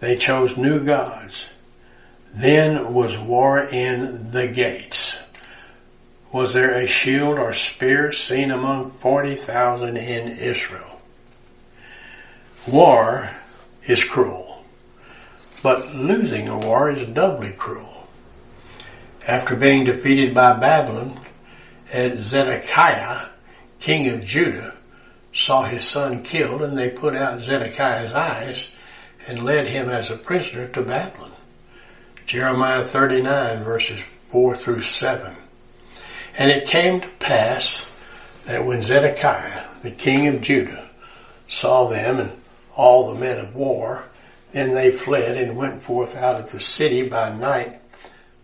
They 0.00 0.16
chose 0.16 0.56
new 0.56 0.84
gods. 0.84 1.44
Then 2.32 2.92
was 2.94 3.18
war 3.18 3.58
in 3.58 4.30
the 4.30 4.46
gates. 4.46 5.16
Was 6.30 6.52
there 6.52 6.72
a 6.72 6.86
shield 6.86 7.38
or 7.38 7.54
spear 7.54 8.12
seen 8.12 8.50
among 8.50 8.90
40,000 9.00 9.96
in 9.96 10.36
Israel? 10.36 11.00
War 12.66 13.30
is 13.86 14.04
cruel, 14.04 14.62
but 15.62 15.94
losing 15.94 16.48
a 16.48 16.58
war 16.58 16.90
is 16.90 17.08
doubly 17.08 17.52
cruel. 17.52 18.06
After 19.26 19.56
being 19.56 19.84
defeated 19.84 20.34
by 20.34 20.52
Babylon, 20.58 21.18
Zedekiah, 21.90 23.28
king 23.80 24.08
of 24.10 24.24
Judah, 24.24 24.74
saw 25.32 25.64
his 25.64 25.84
son 25.84 26.22
killed 26.22 26.62
and 26.62 26.76
they 26.76 26.90
put 26.90 27.14
out 27.14 27.40
Zedekiah's 27.40 28.12
eyes 28.12 28.68
and 29.26 29.42
led 29.42 29.66
him 29.66 29.88
as 29.88 30.10
a 30.10 30.16
prisoner 30.16 30.68
to 30.68 30.82
Babylon. 30.82 31.32
Jeremiah 32.26 32.84
39 32.84 33.64
verses 33.64 34.00
4 34.30 34.56
through 34.56 34.82
7. 34.82 35.34
And 36.38 36.52
it 36.52 36.68
came 36.68 37.00
to 37.00 37.08
pass 37.18 37.84
that 38.46 38.64
when 38.64 38.80
Zedekiah, 38.80 39.66
the 39.82 39.90
king 39.90 40.28
of 40.28 40.40
Judah, 40.40 40.88
saw 41.48 41.88
them 41.88 42.20
and 42.20 42.40
all 42.76 43.12
the 43.12 43.20
men 43.20 43.40
of 43.40 43.56
war, 43.56 44.04
then 44.52 44.72
they 44.72 44.92
fled 44.92 45.36
and 45.36 45.56
went 45.56 45.82
forth 45.82 46.14
out 46.14 46.40
of 46.40 46.52
the 46.52 46.60
city 46.60 47.08
by 47.08 47.34
night 47.34 47.80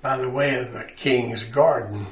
by 0.02 0.16
the 0.16 0.28
way 0.28 0.56
of 0.56 0.72
the 0.72 0.82
king's 0.96 1.44
garden, 1.44 2.08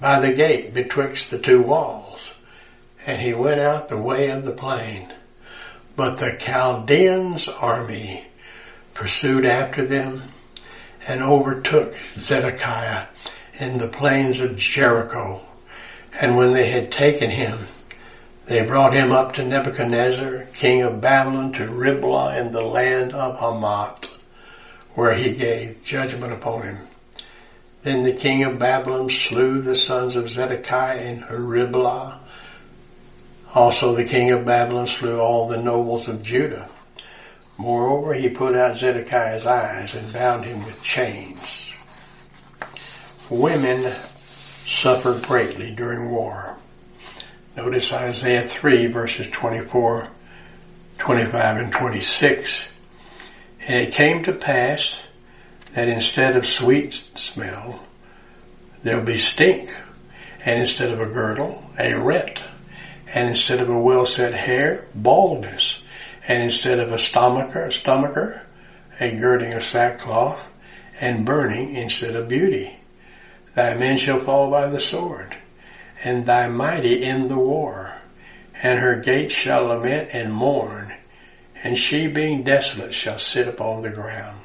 by 0.00 0.20
the 0.20 0.32
gate 0.32 0.72
betwixt 0.72 1.30
the 1.30 1.38
two 1.38 1.60
walls. 1.60 2.32
And 3.04 3.20
he 3.20 3.34
went 3.34 3.60
out 3.60 3.88
the 3.88 4.00
way 4.00 4.30
of 4.30 4.44
the 4.44 4.52
plain. 4.52 5.12
But 5.96 6.18
the 6.18 6.36
Chaldeans' 6.38 7.48
army 7.48 8.26
pursued 8.94 9.46
after 9.46 9.84
them 9.84 10.22
and 11.06 11.22
overtook 11.22 11.96
Zedekiah 12.18 13.06
in 13.58 13.78
the 13.78 13.88
plains 13.88 14.40
of 14.40 14.56
Jericho. 14.56 15.40
And 16.12 16.36
when 16.36 16.52
they 16.52 16.70
had 16.70 16.90
taken 16.92 17.30
him, 17.30 17.66
they 18.46 18.64
brought 18.64 18.94
him 18.94 19.12
up 19.12 19.32
to 19.32 19.44
Nebuchadnezzar, 19.44 20.46
king 20.54 20.82
of 20.82 21.00
Babylon, 21.00 21.52
to 21.54 21.68
Riblah 21.68 22.38
in 22.38 22.52
the 22.52 22.62
land 22.62 23.12
of 23.12 23.38
Hamath, 23.38 24.08
where 24.94 25.14
he 25.14 25.34
gave 25.34 25.82
judgment 25.84 26.32
upon 26.32 26.62
him. 26.62 26.78
Then 27.82 28.02
the 28.02 28.12
king 28.12 28.44
of 28.44 28.58
Babylon 28.58 29.10
slew 29.10 29.60
the 29.62 29.74
sons 29.74 30.16
of 30.16 30.30
Zedekiah 30.30 30.98
in 30.98 31.24
Riblah. 31.24 32.20
Also 33.54 33.94
the 33.94 34.04
king 34.04 34.30
of 34.32 34.44
Babylon 34.44 34.86
slew 34.86 35.18
all 35.18 35.48
the 35.48 35.60
nobles 35.60 36.08
of 36.08 36.22
Judah. 36.22 36.68
Moreover, 37.58 38.14
he 38.14 38.28
put 38.28 38.54
out 38.54 38.76
Zedekiah's 38.76 39.46
eyes 39.46 39.94
and 39.94 40.12
bound 40.12 40.44
him 40.44 40.64
with 40.64 40.82
chains 40.82 41.65
women 43.30 43.94
suffered 44.64 45.22
greatly 45.22 45.70
during 45.70 46.10
war. 46.10 46.56
Notice 47.56 47.92
Isaiah 47.92 48.42
3 48.42 48.86
verses 48.88 49.28
24, 49.28 50.08
25 50.98 51.56
and 51.56 51.72
26. 51.72 52.62
And 53.66 53.76
it 53.76 53.94
came 53.94 54.24
to 54.24 54.32
pass 54.32 54.98
that 55.74 55.88
instead 55.88 56.36
of 56.36 56.46
sweet 56.46 56.94
smell, 57.16 57.80
there'll 58.82 59.04
be 59.04 59.18
stink. 59.18 59.74
And 60.44 60.60
instead 60.60 60.90
of 60.90 61.00
a 61.00 61.06
girdle, 61.06 61.62
a 61.78 61.94
rent. 61.94 62.42
And 63.08 63.30
instead 63.30 63.60
of 63.60 63.68
a 63.68 63.78
well 63.78 64.06
set 64.06 64.34
hair, 64.34 64.86
baldness. 64.94 65.82
And 66.28 66.42
instead 66.42 66.78
of 66.78 66.92
a 66.92 66.98
stomacher, 66.98 67.72
stomacher, 67.72 68.42
a 69.00 69.10
girding 69.12 69.52
of 69.54 69.64
sackcloth 69.64 70.48
and 71.00 71.24
burning 71.24 71.76
instead 71.76 72.16
of 72.16 72.28
beauty. 72.28 72.75
Thy 73.56 73.72
men 73.72 73.96
shall 73.96 74.20
fall 74.20 74.50
by 74.50 74.68
the 74.68 74.78
sword, 74.78 75.34
and 76.04 76.26
thy 76.26 76.46
mighty 76.46 77.02
in 77.02 77.28
the 77.28 77.38
war. 77.38 77.94
And 78.62 78.78
her 78.80 78.96
gates 78.96 79.34
shall 79.34 79.64
lament 79.64 80.10
and 80.12 80.30
mourn, 80.30 80.92
and 81.64 81.78
she 81.78 82.06
being 82.06 82.42
desolate 82.42 82.92
shall 82.92 83.18
sit 83.18 83.48
upon 83.48 83.80
the 83.80 83.88
ground. 83.88 84.40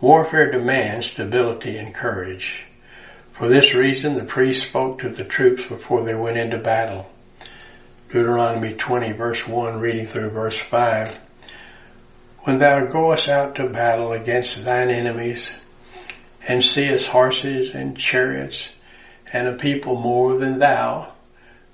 Warfare 0.00 0.50
demands 0.50 1.08
stability 1.08 1.76
and 1.76 1.94
courage. 1.94 2.64
For 3.34 3.48
this 3.48 3.74
reason, 3.74 4.14
the 4.14 4.24
priest 4.24 4.66
spoke 4.66 5.00
to 5.00 5.10
the 5.10 5.24
troops 5.24 5.66
before 5.66 6.02
they 6.04 6.14
went 6.14 6.38
into 6.38 6.56
battle. 6.56 7.10
Deuteronomy 8.08 8.72
20 8.74 9.12
verse 9.12 9.46
1 9.46 9.78
reading 9.78 10.06
through 10.06 10.30
verse 10.30 10.58
5. 10.58 11.20
When 12.44 12.58
thou 12.58 12.86
goest 12.86 13.28
out 13.28 13.56
to 13.56 13.68
battle 13.68 14.12
against 14.12 14.64
thine 14.64 14.88
enemies 14.88 15.50
and 16.46 16.62
seest 16.62 17.08
horses 17.08 17.74
and 17.74 17.96
chariots 17.96 18.70
and 19.32 19.48
a 19.48 19.52
people 19.54 19.96
more 19.96 20.38
than 20.38 20.58
thou, 20.58 21.12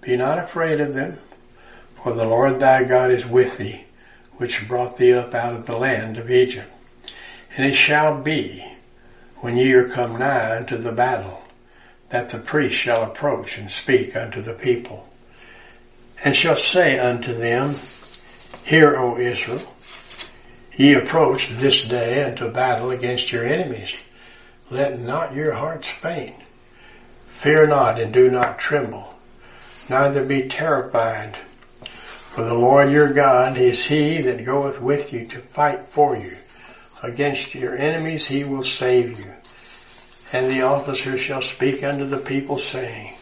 be 0.00 0.16
not 0.16 0.38
afraid 0.38 0.81
of 0.81 0.94
them, 0.94 1.18
for 2.02 2.12
the 2.12 2.24
Lord 2.24 2.61
thy 2.61 2.85
God 2.85 3.11
is 3.11 3.24
with 3.24 3.57
thee, 3.57 3.85
which 4.37 4.68
brought 4.68 4.96
thee 4.96 5.14
up 5.14 5.35
out 5.35 5.55
of 5.55 5.66
the 5.66 5.76
land 5.76 6.18
of 6.18 6.31
Egypt. 6.31 6.70
And 7.57 7.66
it 7.66 7.74
shall 7.74 8.20
be, 8.20 8.64
when 9.37 9.57
ye 9.57 9.72
are 9.72 9.88
come 9.88 10.18
nigh 10.18 10.57
unto 10.57 10.76
the 10.76 10.92
battle, 10.92 11.42
that 12.11 12.29
the 12.29 12.38
priest 12.38 12.76
shall 12.76 13.02
approach 13.02 13.59
and 13.59 13.70
speak 13.70 14.14
unto 14.14 14.42
the 14.42 14.52
people, 14.52 15.09
and 16.22 16.37
shall 16.37 16.57
say 16.57 16.98
unto 16.98 17.35
them, 17.35 17.76
Hear, 18.62 18.96
O 18.96 19.18
Israel, 19.18 19.62
ye 20.76 20.94
approach 20.94 21.48
this 21.50 21.83
day 21.83 22.24
unto 22.24 22.50
battle 22.50 22.90
against 22.90 23.33
your 23.33 23.46
enemies. 23.46 23.96
Let 24.70 25.00
not 25.00 25.35
your 25.35 25.52
hearts 25.52 25.88
faint. 25.88 26.35
Fear 27.29 27.68
not 27.68 28.00
and 28.00 28.12
do 28.12 28.31
not 28.31 28.59
tremble, 28.59 29.14
neither 29.88 30.24
be 30.24 30.48
terrified. 30.48 31.37
For 32.35 32.42
the 32.42 32.55
Lord 32.55 32.90
your 32.90 33.12
God 33.12 33.57
is 33.59 33.85
he 33.85 34.20
that 34.22 34.44
goeth 34.44 34.81
with 34.81 35.12
you 35.12 35.26
to 35.26 35.40
fight 35.40 35.88
for 35.90 36.16
you. 36.16 36.37
Against 37.02 37.55
your 37.55 37.76
enemies 37.76 38.26
he 38.26 38.42
will 38.42 38.64
save 38.64 39.20
you. 39.20 39.33
And 40.33 40.50
the 40.50 40.62
officer 40.62 41.16
shall 41.16 41.42
speak 41.42 41.85
unto 41.85 42.05
the 42.05 42.16
people 42.16 42.59
saying, 42.59 43.14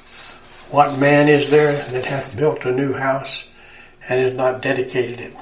What 0.71 0.99
man 0.99 1.29
is 1.29 1.51
there 1.51 1.75
that 1.91 2.07
hath 2.07 2.37
built 2.37 2.65
a 2.65 2.73
new 2.73 2.95
house 2.95 3.45
and 4.09 4.21
has 4.21 4.33
not 4.33 4.63
dedicated 4.63 5.21
it? 5.21 5.37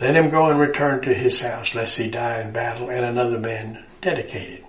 Let 0.00 0.14
him 0.14 0.28
go 0.28 0.50
and 0.50 0.60
return 0.60 1.00
to 1.02 1.14
his 1.14 1.40
house 1.40 1.74
lest 1.74 1.96
he 1.96 2.10
die 2.10 2.42
in 2.42 2.52
battle 2.52 2.90
and 2.90 3.04
another 3.06 3.38
man 3.38 3.84
dedicate 4.02 4.50
it. 4.50 4.64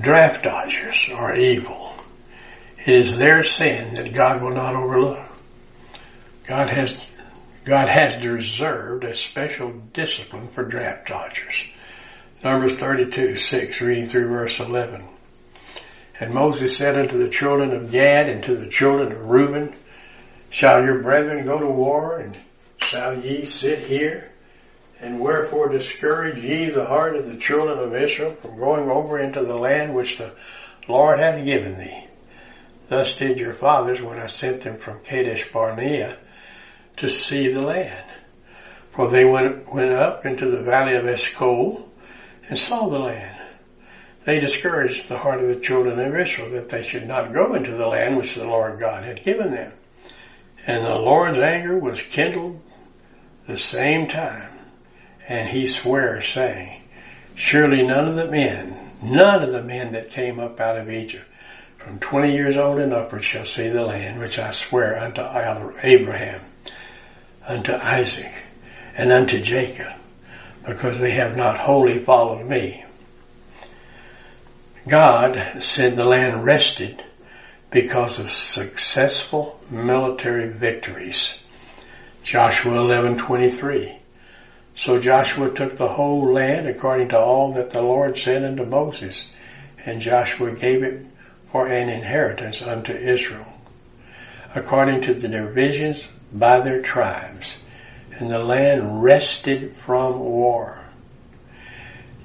Draft 0.00 0.44
dodgers 0.44 1.08
are 1.12 1.36
evil. 1.36 1.92
It 2.78 2.94
is 2.94 3.18
their 3.18 3.44
sin 3.44 3.94
that 3.94 4.14
God 4.14 4.40
will 4.40 4.54
not 4.54 4.74
overlook. 4.74 5.26
God 6.46 6.70
has 6.70 6.96
God 7.64 7.88
has 7.88 8.24
reserved 8.24 9.04
a 9.04 9.12
special 9.12 9.72
discipline 9.92 10.48
for 10.48 10.64
draft 10.64 11.08
dodgers. 11.08 11.64
Numbers 12.42 12.74
32, 12.74 13.36
6, 13.36 13.80
reading 13.82 14.06
through 14.06 14.28
verse 14.28 14.58
11. 14.60 15.06
And 16.18 16.32
Moses 16.32 16.74
said 16.74 16.96
unto 16.98 17.18
the 17.18 17.28
children 17.28 17.72
of 17.72 17.90
Gad 17.90 18.30
and 18.30 18.42
to 18.44 18.56
the 18.56 18.68
children 18.68 19.12
of 19.12 19.28
Reuben, 19.28 19.74
Shall 20.48 20.82
your 20.82 21.02
brethren 21.02 21.44
go 21.44 21.58
to 21.58 21.66
war, 21.66 22.18
and 22.18 22.38
shall 22.78 23.18
ye 23.22 23.44
sit 23.44 23.86
here? 23.86 24.29
And 25.00 25.18
wherefore 25.18 25.68
discourage 25.68 26.42
ye 26.42 26.68
the 26.68 26.84
heart 26.84 27.16
of 27.16 27.26
the 27.26 27.38
children 27.38 27.78
of 27.78 27.94
Israel 27.94 28.36
from 28.42 28.58
going 28.58 28.90
over 28.90 29.18
into 29.18 29.42
the 29.42 29.56
land 29.56 29.94
which 29.94 30.18
the 30.18 30.32
Lord 30.88 31.18
hath 31.18 31.42
given 31.44 31.78
thee? 31.78 32.06
Thus 32.88 33.16
did 33.16 33.38
your 33.38 33.54
fathers 33.54 34.02
when 34.02 34.18
I 34.18 34.26
sent 34.26 34.62
them 34.62 34.78
from 34.78 35.00
Kadesh 35.00 35.50
Barnea 35.52 36.18
to 36.96 37.08
see 37.08 37.48
the 37.48 37.62
land. 37.62 38.04
For 38.92 39.08
they 39.08 39.24
went, 39.24 39.72
went 39.72 39.92
up 39.92 40.26
into 40.26 40.50
the 40.50 40.60
valley 40.60 40.96
of 40.96 41.06
Eshcol 41.06 41.88
and 42.48 42.58
saw 42.58 42.88
the 42.88 42.98
land. 42.98 43.40
They 44.26 44.40
discouraged 44.40 45.08
the 45.08 45.18
heart 45.18 45.40
of 45.40 45.48
the 45.48 45.60
children 45.60 45.98
of 45.98 46.14
Israel 46.14 46.50
that 46.50 46.68
they 46.68 46.82
should 46.82 47.06
not 47.06 47.32
go 47.32 47.54
into 47.54 47.72
the 47.72 47.86
land 47.86 48.18
which 48.18 48.34
the 48.34 48.44
Lord 48.44 48.78
God 48.78 49.04
had 49.04 49.22
given 49.22 49.50
them. 49.50 49.72
And 50.66 50.84
the 50.84 50.94
Lord's 50.94 51.38
anger 51.38 51.78
was 51.78 52.02
kindled 52.02 52.60
the 53.46 53.56
same 53.56 54.08
time. 54.08 54.49
And 55.30 55.48
he 55.48 55.68
swears 55.68 56.26
saying, 56.26 56.82
surely 57.36 57.84
none 57.84 58.08
of 58.08 58.16
the 58.16 58.26
men, 58.26 58.90
none 59.00 59.44
of 59.44 59.52
the 59.52 59.62
men 59.62 59.92
that 59.92 60.10
came 60.10 60.40
up 60.40 60.58
out 60.58 60.76
of 60.76 60.90
Egypt 60.90 61.24
from 61.78 62.00
20 62.00 62.32
years 62.32 62.56
old 62.56 62.80
and 62.80 62.92
upward 62.92 63.22
shall 63.22 63.46
see 63.46 63.68
the 63.68 63.80
land 63.80 64.18
which 64.18 64.40
I 64.40 64.50
swear 64.50 64.98
unto 64.98 65.22
Abraham 65.84 66.40
unto 67.46 67.72
Isaac 67.72 68.32
and 68.96 69.12
unto 69.12 69.40
Jacob, 69.40 69.92
because 70.66 70.98
they 70.98 71.12
have 71.12 71.36
not 71.36 71.60
wholly 71.60 72.00
followed 72.00 72.44
me. 72.44 72.84
God 74.88 75.62
said 75.62 75.94
the 75.94 76.04
land 76.04 76.44
rested 76.44 77.04
because 77.70 78.18
of 78.18 78.32
successful 78.32 79.60
military 79.70 80.48
victories. 80.48 81.32
Joshua 82.24 82.74
11:23. 82.74 83.99
So 84.80 84.98
Joshua 84.98 85.50
took 85.50 85.76
the 85.76 85.88
whole 85.88 86.32
land 86.32 86.66
according 86.66 87.10
to 87.10 87.18
all 87.18 87.52
that 87.52 87.68
the 87.68 87.82
Lord 87.82 88.16
said 88.16 88.42
unto 88.42 88.64
Moses, 88.64 89.26
and 89.84 90.00
Joshua 90.00 90.52
gave 90.52 90.82
it 90.82 91.04
for 91.52 91.66
an 91.66 91.90
inheritance 91.90 92.62
unto 92.62 92.94
Israel, 92.94 93.44
according 94.54 95.02
to 95.02 95.12
the 95.12 95.28
divisions 95.28 96.06
by 96.32 96.60
their 96.60 96.80
tribes, 96.80 97.56
and 98.12 98.30
the 98.30 98.38
land 98.38 99.02
rested 99.02 99.76
from 99.84 100.18
war. 100.18 100.82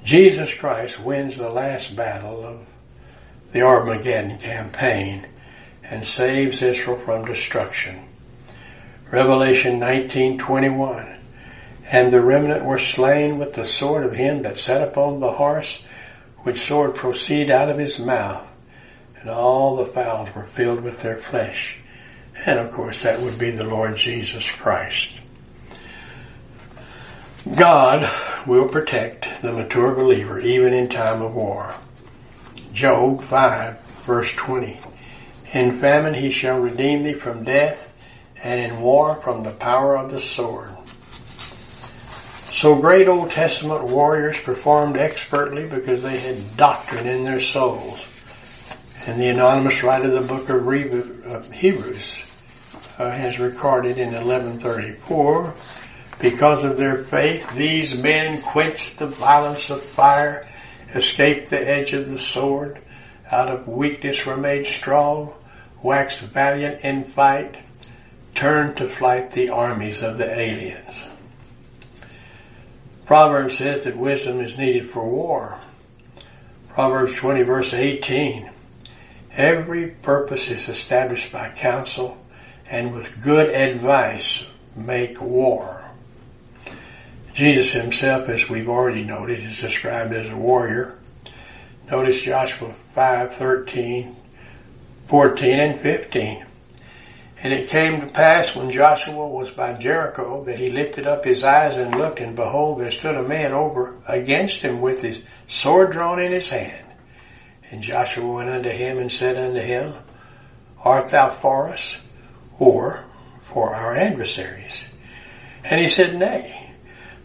Jesus 0.02 0.54
Christ 0.54 0.98
wins 0.98 1.36
the 1.36 1.50
last 1.50 1.94
battle 1.94 2.42
of 2.42 2.60
the 3.52 3.60
Armageddon 3.60 4.38
campaign 4.38 5.26
and 5.82 6.06
saves 6.06 6.62
Israel 6.62 6.98
from 7.04 7.26
destruction. 7.26 8.08
Revelation 9.10 9.78
19:21 9.78 11.18
And 11.90 12.12
the 12.12 12.20
remnant 12.20 12.64
were 12.64 12.78
slain 12.78 13.38
with 13.38 13.52
the 13.52 13.64
sword 13.64 14.04
of 14.04 14.12
him 14.12 14.42
that 14.42 14.58
sat 14.58 14.82
upon 14.82 15.20
the 15.20 15.32
horse, 15.32 15.82
which 16.42 16.60
sword 16.60 16.94
proceeded 16.94 17.50
out 17.50 17.68
of 17.68 17.78
his 17.78 17.98
mouth, 17.98 18.46
and 19.20 19.30
all 19.30 19.76
the 19.76 19.86
fowls 19.86 20.28
were 20.34 20.46
filled 20.46 20.82
with 20.82 21.02
their 21.02 21.18
flesh 21.18 21.78
and 22.44 22.58
of 22.58 22.72
course, 22.72 23.02
that 23.02 23.20
would 23.20 23.38
be 23.38 23.50
the 23.50 23.64
Lord 23.64 23.96
Jesus 23.96 24.48
Christ. 24.48 25.10
God 27.56 28.10
will 28.46 28.68
protect 28.68 29.42
the 29.42 29.52
mature 29.52 29.94
believer 29.94 30.38
even 30.38 30.74
in 30.74 30.88
time 30.88 31.22
of 31.22 31.34
war. 31.34 31.74
Job 32.72 33.22
5 33.24 33.80
verse 34.04 34.32
20. 34.32 34.78
In 35.52 35.80
famine 35.80 36.14
he 36.14 36.30
shall 36.30 36.60
redeem 36.60 37.02
thee 37.02 37.14
from 37.14 37.44
death 37.44 37.92
and 38.42 38.60
in 38.60 38.80
war 38.80 39.20
from 39.22 39.42
the 39.42 39.52
power 39.52 39.96
of 39.96 40.10
the 40.10 40.20
sword. 40.20 40.75
So 42.56 42.74
great 42.74 43.06
Old 43.06 43.30
Testament 43.32 43.84
warriors 43.84 44.40
performed 44.40 44.96
expertly 44.96 45.68
because 45.68 46.02
they 46.02 46.18
had 46.18 46.56
doctrine 46.56 47.06
in 47.06 47.22
their 47.22 47.38
souls. 47.38 48.02
And 49.04 49.20
the 49.20 49.28
anonymous 49.28 49.82
writer 49.82 50.06
of 50.06 50.12
the 50.12 50.20
book 50.22 50.48
of 50.48 51.52
Hebrews 51.52 52.22
uh, 52.96 53.10
has 53.10 53.38
recorded 53.38 53.98
in 53.98 54.14
1134, 54.14 55.54
because 56.18 56.64
of 56.64 56.78
their 56.78 57.04
faith, 57.04 57.46
these 57.54 57.94
men 57.94 58.40
quenched 58.40 59.00
the 59.00 59.06
violence 59.06 59.68
of 59.68 59.82
fire, 59.90 60.48
escaped 60.94 61.50
the 61.50 61.60
edge 61.60 61.92
of 61.92 62.08
the 62.08 62.18
sword, 62.18 62.80
out 63.30 63.50
of 63.50 63.68
weakness 63.68 64.24
were 64.24 64.38
made 64.38 64.66
strong, 64.66 65.34
waxed 65.82 66.20
valiant 66.20 66.80
in 66.80 67.04
fight, 67.04 67.58
turned 68.34 68.78
to 68.78 68.88
flight 68.88 69.30
the 69.32 69.50
armies 69.50 70.02
of 70.02 70.16
the 70.16 70.40
aliens. 70.40 71.04
Proverbs 73.06 73.56
says 73.56 73.84
that 73.84 73.96
wisdom 73.96 74.40
is 74.40 74.58
needed 74.58 74.90
for 74.90 75.08
war. 75.08 75.58
Proverbs 76.70 77.14
20 77.14 77.42
verse 77.42 77.72
18. 77.72 78.50
Every 79.32 79.88
purpose 79.88 80.48
is 80.48 80.68
established 80.68 81.30
by 81.30 81.50
counsel 81.50 82.18
and 82.68 82.92
with 82.92 83.22
good 83.22 83.48
advice 83.50 84.44
make 84.74 85.20
war. 85.20 85.84
Jesus 87.32 87.72
himself, 87.72 88.28
as 88.28 88.48
we've 88.48 88.68
already 88.68 89.04
noted, 89.04 89.44
is 89.44 89.60
described 89.60 90.14
as 90.14 90.26
a 90.26 90.36
warrior. 90.36 90.98
Notice 91.90 92.18
Joshua 92.18 92.74
5, 92.94 93.34
13, 93.34 94.16
14, 95.06 95.60
and 95.60 95.80
15. 95.80 96.45
And 97.42 97.52
it 97.52 97.68
came 97.68 98.00
to 98.00 98.06
pass 98.06 98.54
when 98.56 98.70
Joshua 98.70 99.26
was 99.28 99.50
by 99.50 99.74
Jericho 99.74 100.44
that 100.44 100.58
he 100.58 100.70
lifted 100.70 101.06
up 101.06 101.24
his 101.24 101.44
eyes 101.44 101.76
and 101.76 101.94
looked, 101.94 102.18
and 102.18 102.34
behold, 102.34 102.80
there 102.80 102.90
stood 102.90 103.14
a 103.14 103.22
man 103.22 103.52
over 103.52 103.96
against 104.06 104.62
him 104.62 104.80
with 104.80 105.02
his 105.02 105.20
sword 105.46 105.92
drawn 105.92 106.18
in 106.18 106.32
his 106.32 106.48
hand. 106.48 106.86
And 107.70 107.82
Joshua 107.82 108.26
went 108.26 108.48
unto 108.48 108.70
him 108.70 108.98
and 108.98 109.12
said 109.12 109.36
unto 109.36 109.60
him, 109.60 109.94
Art 110.82 111.08
thou 111.08 111.30
for 111.30 111.68
us, 111.68 111.96
or 112.58 113.04
for 113.42 113.74
our 113.74 113.94
adversaries? 113.94 114.84
And 115.62 115.80
he 115.80 115.88
said, 115.88 116.16
Nay, 116.16 116.72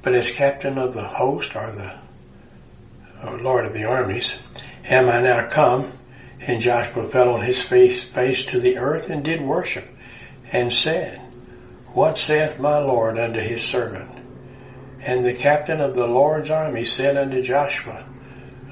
but 0.02 0.14
as 0.14 0.30
captain 0.30 0.78
of 0.78 0.94
the 0.94 1.08
host, 1.08 1.56
or 1.56 1.72
the 1.72 1.94
or 3.24 3.38
Lord 3.38 3.66
of 3.66 3.74
the 3.74 3.86
armies, 3.86 4.34
am 4.84 5.10
I 5.10 5.22
now 5.22 5.48
come? 5.48 5.94
And 6.40 6.60
Joshua 6.60 7.08
fell 7.08 7.30
on 7.30 7.42
his 7.42 7.62
face, 7.62 8.04
face 8.04 8.44
to 8.46 8.60
the 8.60 8.80
earth 8.80 9.12
and 9.12 9.24
did 9.24 9.42
worship, 9.42 9.88
and 10.52 10.72
said, 10.72 11.22
What 11.94 12.18
saith 12.18 12.60
my 12.60 12.78
Lord 12.80 13.18
unto 13.18 13.40
his 13.40 13.64
servant? 13.64 14.10
And 15.00 15.26
the 15.26 15.34
captain 15.34 15.82
of 15.82 15.96
the 15.96 16.06
Lord's 16.06 16.52
army 16.52 16.84
said 16.84 17.18
unto 17.18 17.42
Joshua, 17.42 18.06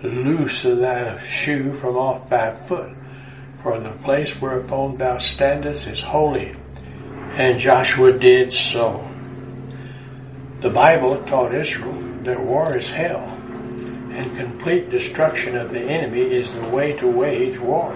Loose 0.04 0.62
thy 0.62 1.22
shoe 1.24 1.74
from 1.74 1.98
off 1.98 2.30
thy 2.30 2.56
foot, 2.68 2.92
for 3.64 3.80
the 3.80 3.92
place 4.04 4.30
whereupon 4.40 4.96
thou 4.96 5.18
standest 5.18 5.88
is 5.88 6.02
holy. 6.02 6.56
And 7.34 7.60
Joshua 7.60 8.18
did 8.18 8.54
so. 8.54 9.06
The 10.60 10.70
Bible 10.70 11.24
taught 11.24 11.56
Israel 11.56 12.00
that 12.24 12.40
war 12.40 12.78
is 12.78 12.90
hell, 12.90 13.24
and 13.24 14.38
complete 14.38 14.90
destruction 14.90 15.56
of 15.56 15.72
the 15.72 15.82
enemy 15.82 16.22
is 16.22 16.52
the 16.52 16.68
way 16.68 16.94
to 16.94 17.08
wage 17.08 17.58
war. 17.60 17.94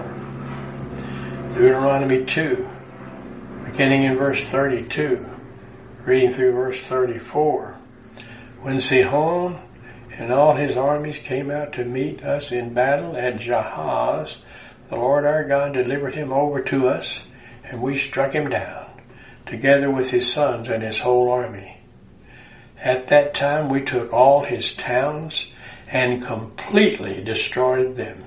Deuteronomy 1.54 2.24
2, 2.24 2.68
beginning 3.74 4.04
in 4.04 4.16
verse 4.16 4.40
32, 4.40 5.26
reading 6.04 6.30
through 6.30 6.52
verse 6.52 6.78
34. 6.82 7.76
When 8.62 8.80
Sihon 8.80 9.60
and 10.12 10.32
all 10.32 10.54
his 10.54 10.76
armies 10.76 11.18
came 11.18 11.50
out 11.50 11.72
to 11.72 11.84
meet 11.84 12.22
us 12.22 12.52
in 12.52 12.72
battle 12.72 13.16
at 13.16 13.40
Jahaz. 13.40 14.36
The 14.90 14.94
Lord 14.94 15.24
our 15.24 15.42
God 15.42 15.72
delivered 15.72 16.14
him 16.14 16.32
over 16.32 16.62
to 16.62 16.86
us, 16.86 17.18
and 17.64 17.82
we 17.82 17.98
struck 17.98 18.32
him 18.32 18.48
down, 18.48 18.86
together 19.44 19.90
with 19.90 20.08
his 20.08 20.32
sons 20.32 20.68
and 20.68 20.80
his 20.80 21.00
whole 21.00 21.28
army. 21.28 21.80
At 22.78 23.08
that 23.08 23.34
time 23.34 23.70
we 23.70 23.82
took 23.82 24.12
all 24.12 24.44
his 24.44 24.72
towns 24.74 25.48
and 25.88 26.24
completely 26.24 27.24
destroyed 27.24 27.96
them. 27.96 28.22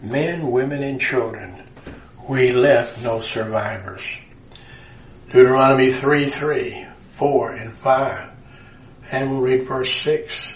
Men, 0.00 0.52
women, 0.52 0.84
and 0.84 1.00
children. 1.00 1.60
We 2.28 2.52
left 2.52 3.02
no 3.02 3.20
survivors. 3.20 4.04
Deuteronomy 5.30 5.92
3, 5.92 6.28
3, 6.28 6.86
4, 7.12 7.50
and 7.52 7.78
5. 7.78 8.30
And 9.12 9.30
we'll 9.30 9.40
read 9.40 9.68
verse 9.68 9.94
6. 10.00 10.54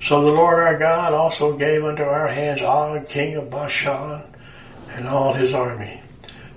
So 0.00 0.22
the 0.22 0.30
Lord 0.30 0.58
our 0.58 0.78
God 0.78 1.12
also 1.12 1.52
gave 1.52 1.84
unto 1.84 2.02
our 2.02 2.28
hands 2.28 2.62
Og, 2.62 3.06
king 3.08 3.36
of 3.36 3.50
Bashan, 3.50 4.22
and 4.88 5.06
all 5.06 5.34
his 5.34 5.52
army. 5.52 6.00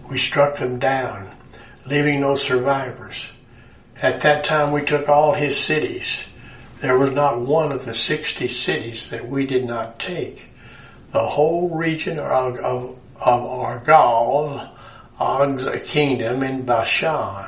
We 0.10 0.18
struck 0.18 0.56
them 0.56 0.80
down, 0.80 1.30
leaving 1.86 2.22
no 2.22 2.36
survivors. 2.36 3.28
At 4.02 4.22
that 4.22 4.46
time 4.46 4.72
we 4.72 4.86
took 4.86 5.10
all 5.10 5.34
his 5.34 5.60
cities. 5.60 6.24
There 6.80 6.98
was 6.98 7.12
not 7.12 7.42
one 7.42 7.74
of 7.74 7.84
the 7.84 7.94
sixty 7.94 8.48
cities 8.48 9.10
that 9.10 9.28
we 9.28 9.46
did 9.46 9.66
not 9.66 10.00
take. 10.00 10.50
The 11.12 11.28
whole 11.28 11.68
region 11.76 12.20
of, 12.20 12.56
of, 12.56 13.00
of 13.20 13.46
Argal, 13.46 14.78
Og's 15.22 15.68
kingdom 15.84 16.42
in 16.42 16.64
Bashan. 16.64 17.48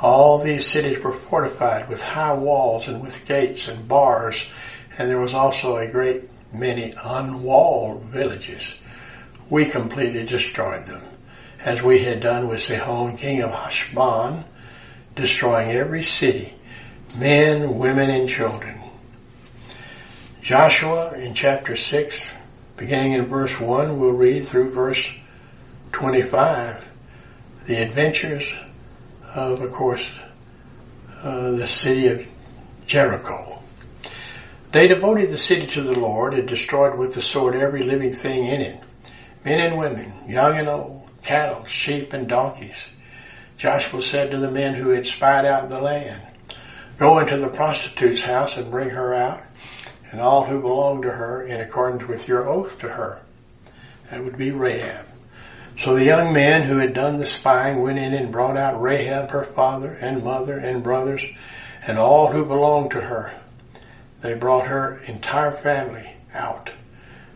All 0.00 0.38
these 0.38 0.66
cities 0.66 0.98
were 0.98 1.12
fortified 1.12 1.88
with 1.88 2.02
high 2.02 2.34
walls 2.34 2.86
and 2.86 3.02
with 3.02 3.24
gates 3.24 3.68
and 3.68 3.88
bars 3.88 4.44
and 4.98 5.08
there 5.08 5.20
was 5.20 5.34
also 5.34 5.76
a 5.76 5.86
great 5.86 6.28
many 6.52 6.92
unwalled 7.02 8.04
villages. 8.04 8.74
We 9.48 9.64
completely 9.64 10.24
destroyed 10.24 10.86
them, 10.86 11.02
as 11.60 11.82
we 11.82 12.00
had 12.00 12.20
done 12.20 12.48
with 12.48 12.60
Sihon, 12.60 13.16
king 13.16 13.42
of 13.42 13.50
Heshbon, 13.50 14.44
destroying 15.16 15.70
every 15.70 16.02
city, 16.02 16.54
men, 17.16 17.78
women, 17.78 18.10
and 18.10 18.28
children. 18.28 18.80
Joshua 20.42 21.12
in 21.12 21.34
chapter 21.34 21.76
6, 21.76 22.24
beginning 22.76 23.14
in 23.14 23.26
verse 23.26 23.58
1, 23.58 23.98
we'll 23.98 24.10
read 24.10 24.44
through 24.44 24.72
verse 24.72 25.10
25, 25.92 26.84
the 27.66 27.76
adventures 27.76 28.50
of, 29.34 29.60
of 29.60 29.72
course, 29.72 30.12
uh, 31.22 31.52
the 31.52 31.66
city 31.66 32.08
of 32.08 32.26
Jericho. 32.86 33.60
They 34.72 34.86
devoted 34.86 35.30
the 35.30 35.36
city 35.36 35.66
to 35.68 35.82
the 35.82 35.98
Lord 35.98 36.34
and 36.34 36.48
destroyed 36.48 36.98
with 36.98 37.14
the 37.14 37.22
sword 37.22 37.54
every 37.54 37.82
living 37.82 38.12
thing 38.12 38.46
in 38.46 38.62
it, 38.62 38.82
men 39.44 39.60
and 39.60 39.78
women, 39.78 40.12
young 40.26 40.58
and 40.58 40.68
old, 40.68 41.08
cattle, 41.22 41.64
sheep, 41.66 42.12
and 42.12 42.26
donkeys. 42.26 42.88
Joshua 43.58 44.02
said 44.02 44.30
to 44.30 44.38
the 44.38 44.50
men 44.50 44.74
who 44.74 44.88
had 44.88 45.06
spied 45.06 45.44
out 45.44 45.68
the 45.68 45.80
land, 45.80 46.22
Go 46.98 47.18
into 47.18 47.36
the 47.36 47.48
prostitute's 47.48 48.20
house 48.20 48.56
and 48.56 48.70
bring 48.70 48.90
her 48.90 49.14
out, 49.14 49.42
and 50.10 50.20
all 50.20 50.44
who 50.44 50.60
belong 50.60 51.02
to 51.02 51.10
her 51.10 51.46
in 51.46 51.60
accordance 51.60 52.08
with 52.08 52.26
your 52.26 52.48
oath 52.48 52.78
to 52.80 52.88
her. 52.88 53.20
That 54.10 54.24
would 54.24 54.36
be 54.36 54.50
Rahab. 54.50 55.06
So 55.78 55.94
the 55.94 56.04
young 56.04 56.32
men 56.32 56.62
who 56.62 56.78
had 56.78 56.94
done 56.94 57.16
the 57.16 57.26
spying 57.26 57.82
went 57.82 57.98
in 57.98 58.14
and 58.14 58.30
brought 58.30 58.56
out 58.56 58.80
Rahab, 58.80 59.30
her 59.30 59.44
father 59.44 59.92
and 59.94 60.22
mother 60.22 60.58
and 60.58 60.82
brothers, 60.82 61.24
and 61.86 61.98
all 61.98 62.30
who 62.30 62.44
belonged 62.44 62.90
to 62.92 63.00
her 63.00 63.32
they 64.22 64.34
brought 64.34 64.68
her 64.68 64.98
entire 65.06 65.52
family 65.52 66.08
out. 66.32 66.70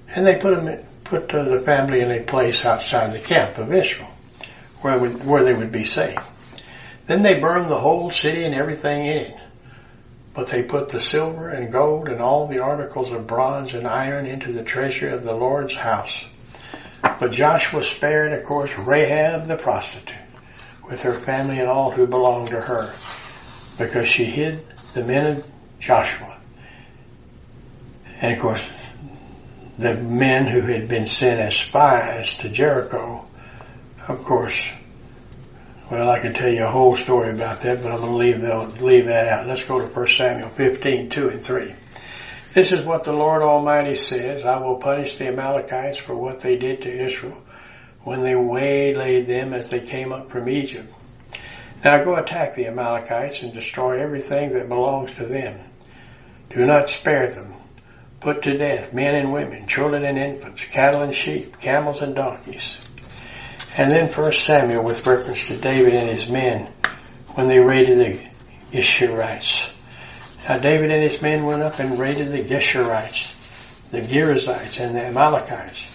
And 0.08 0.24
they 0.24 0.36
put 0.36 0.54
them, 0.54 0.84
put 1.04 1.28
the 1.28 1.62
family 1.64 2.00
in 2.00 2.10
a 2.12 2.22
place 2.22 2.64
outside 2.64 3.12
the 3.12 3.18
camp 3.18 3.58
of 3.58 3.74
Israel 3.74 4.08
where, 4.80 4.98
would, 4.98 5.24
where 5.24 5.44
they 5.44 5.54
would 5.54 5.72
be 5.72 5.84
safe. 5.84 6.18
Then 7.08 7.22
they 7.22 7.40
burned 7.40 7.70
the 7.70 7.80
whole 7.80 8.10
city 8.10 8.44
and 8.44 8.54
everything 8.54 9.04
in 9.04 9.16
it. 9.18 9.36
But 10.32 10.48
they 10.48 10.62
put 10.62 10.88
the 10.88 11.00
silver 11.00 11.48
and 11.48 11.72
gold 11.72 12.08
and 12.08 12.20
all 12.20 12.46
the 12.46 12.62
articles 12.62 13.10
of 13.10 13.26
bronze 13.26 13.74
and 13.74 13.86
iron 13.86 14.26
into 14.26 14.52
the 14.52 14.62
treasury 14.62 15.12
of 15.12 15.24
the 15.24 15.34
Lord's 15.34 15.74
house. 15.74 16.24
But 17.02 17.30
Joshua 17.30 17.82
spared, 17.82 18.32
of 18.32 18.44
course, 18.44 18.70
Rahab 18.78 19.46
the 19.46 19.56
prostitute 19.56 20.16
with 20.88 21.02
her 21.02 21.20
family 21.20 21.58
and 21.58 21.68
all 21.68 21.90
who 21.90 22.06
belonged 22.06 22.48
to 22.48 22.60
her 22.60 22.92
because 23.78 24.08
she 24.08 24.24
hid 24.24 24.64
the 24.94 25.02
men 25.02 25.38
of 25.38 25.44
Joshua 25.80 26.36
and 28.20 28.34
of 28.34 28.40
course, 28.40 28.66
the 29.78 29.94
men 29.94 30.46
who 30.46 30.62
had 30.62 30.88
been 30.88 31.06
sent 31.06 31.40
as 31.40 31.54
spies 31.54 32.34
to 32.38 32.48
Jericho, 32.48 33.26
of 34.08 34.24
course, 34.24 34.68
well, 35.90 36.10
I 36.10 36.18
could 36.18 36.34
tell 36.34 36.48
you 36.50 36.64
a 36.64 36.70
whole 36.70 36.96
story 36.96 37.30
about 37.30 37.60
that, 37.60 37.82
but 37.82 37.92
I'm 37.92 38.00
going 38.00 38.10
to 38.10 38.16
leave, 38.16 38.40
that, 38.40 38.82
leave 38.82 39.06
that 39.06 39.28
out. 39.28 39.46
Let's 39.46 39.64
go 39.64 39.78
to 39.78 39.86
1 39.86 40.08
Samuel 40.08 40.48
15, 40.50 41.10
2 41.10 41.28
and 41.28 41.44
3. 41.44 41.74
This 42.56 42.72
is 42.72 42.84
what 42.84 43.04
the 43.04 43.12
Lord 43.12 43.42
Almighty 43.42 43.96
says. 43.96 44.46
I 44.46 44.56
will 44.56 44.76
punish 44.76 45.18
the 45.18 45.28
Amalekites 45.28 45.98
for 45.98 46.14
what 46.14 46.40
they 46.40 46.56
did 46.56 46.80
to 46.80 47.04
Israel 47.06 47.36
when 48.02 48.22
they 48.22 48.34
waylaid 48.34 49.26
them 49.26 49.52
as 49.52 49.68
they 49.68 49.80
came 49.80 50.10
up 50.10 50.30
from 50.30 50.48
Egypt. 50.48 50.90
Now 51.84 52.02
go 52.02 52.16
attack 52.16 52.54
the 52.54 52.66
Amalekites 52.68 53.42
and 53.42 53.52
destroy 53.52 54.00
everything 54.00 54.54
that 54.54 54.70
belongs 54.70 55.12
to 55.16 55.26
them. 55.26 55.60
Do 56.48 56.64
not 56.64 56.88
spare 56.88 57.30
them 57.30 57.52
put 58.20 58.40
to 58.44 58.56
death 58.56 58.94
men 58.94 59.16
and 59.16 59.34
women, 59.34 59.68
children 59.68 60.02
and 60.06 60.16
infants, 60.16 60.64
cattle 60.64 61.02
and 61.02 61.14
sheep, 61.14 61.60
camels 61.60 62.00
and 62.00 62.14
donkeys. 62.14 62.78
And 63.76 63.90
then 63.90 64.10
First 64.10 64.44
Samuel 64.44 64.82
with 64.82 65.06
reference 65.06 65.46
to 65.48 65.58
David 65.58 65.92
and 65.92 66.08
his 66.08 66.26
men 66.26 66.72
when 67.34 67.48
they 67.48 67.58
raided 67.58 67.98
the 67.98 68.26
Geshurites. 68.72 69.75
Now 70.48 70.58
David 70.58 70.90
and 70.90 71.02
his 71.02 71.20
men 71.20 71.44
went 71.44 71.62
up 71.62 71.78
and 71.78 71.98
raided 71.98 72.30
the 72.30 72.44
Geshurites, 72.44 73.32
the 73.90 74.00
Girzites, 74.00 74.78
and 74.78 74.94
the 74.94 75.04
Amalekites. 75.04 75.86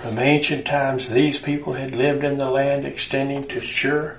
From 0.00 0.18
ancient 0.18 0.66
times 0.66 1.10
these 1.10 1.38
people 1.38 1.74
had 1.74 1.94
lived 1.94 2.24
in 2.24 2.36
the 2.36 2.50
land 2.50 2.84
extending 2.84 3.44
to 3.44 3.60
Shur 3.60 4.18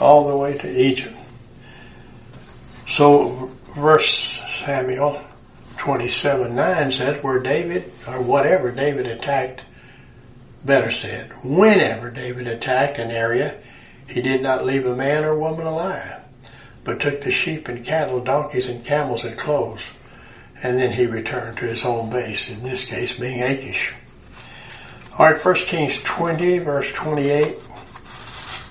all 0.00 0.28
the 0.28 0.36
way 0.36 0.58
to 0.58 0.80
Egypt. 0.80 1.16
So 2.88 3.50
First 3.74 4.42
Samuel 4.64 5.20
27 5.78 6.54
9 6.54 6.90
says 6.92 7.22
where 7.22 7.40
David, 7.40 7.92
or 8.06 8.20
whatever 8.20 8.70
David 8.70 9.06
attacked, 9.06 9.64
better 10.64 10.90
said, 10.90 11.32
whenever 11.44 12.10
David 12.10 12.46
attacked 12.46 12.98
an 12.98 13.10
area, 13.10 13.56
he 14.06 14.22
did 14.22 14.42
not 14.42 14.64
leave 14.64 14.86
a 14.86 14.94
man 14.94 15.24
or 15.24 15.38
woman 15.38 15.66
alive, 15.66 16.22
but 16.84 17.00
took 17.00 17.22
the 17.22 17.30
sheep 17.30 17.68
and 17.68 17.84
cattle, 17.84 18.20
donkeys 18.20 18.68
and 18.68 18.84
camels 18.84 19.24
and 19.24 19.36
clothes, 19.38 19.82
and 20.62 20.78
then 20.78 20.92
he 20.92 21.06
returned 21.06 21.56
to 21.58 21.66
his 21.66 21.82
home 21.82 22.10
base, 22.10 22.48
in 22.48 22.62
this 22.62 22.84
case 22.84 23.14
being 23.14 23.42
Achish. 23.42 23.92
Alright, 25.18 25.44
1 25.44 25.54
Kings 25.54 25.98
20 26.00 26.58
verse 26.58 26.90
28, 26.92 27.56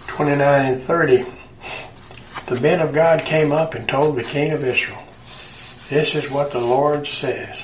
29 0.07 0.65
and 0.73 0.81
30, 0.81 1.25
the 2.47 2.59
men 2.59 2.81
of 2.81 2.93
God 2.93 3.25
came 3.25 3.51
up 3.51 3.73
and 3.73 3.87
told 3.87 4.15
the 4.15 4.23
king 4.23 4.51
of 4.51 4.65
Israel, 4.65 5.01
this 5.89 6.15
is 6.15 6.29
what 6.29 6.51
the 6.51 6.59
Lord 6.59 7.07
says, 7.07 7.57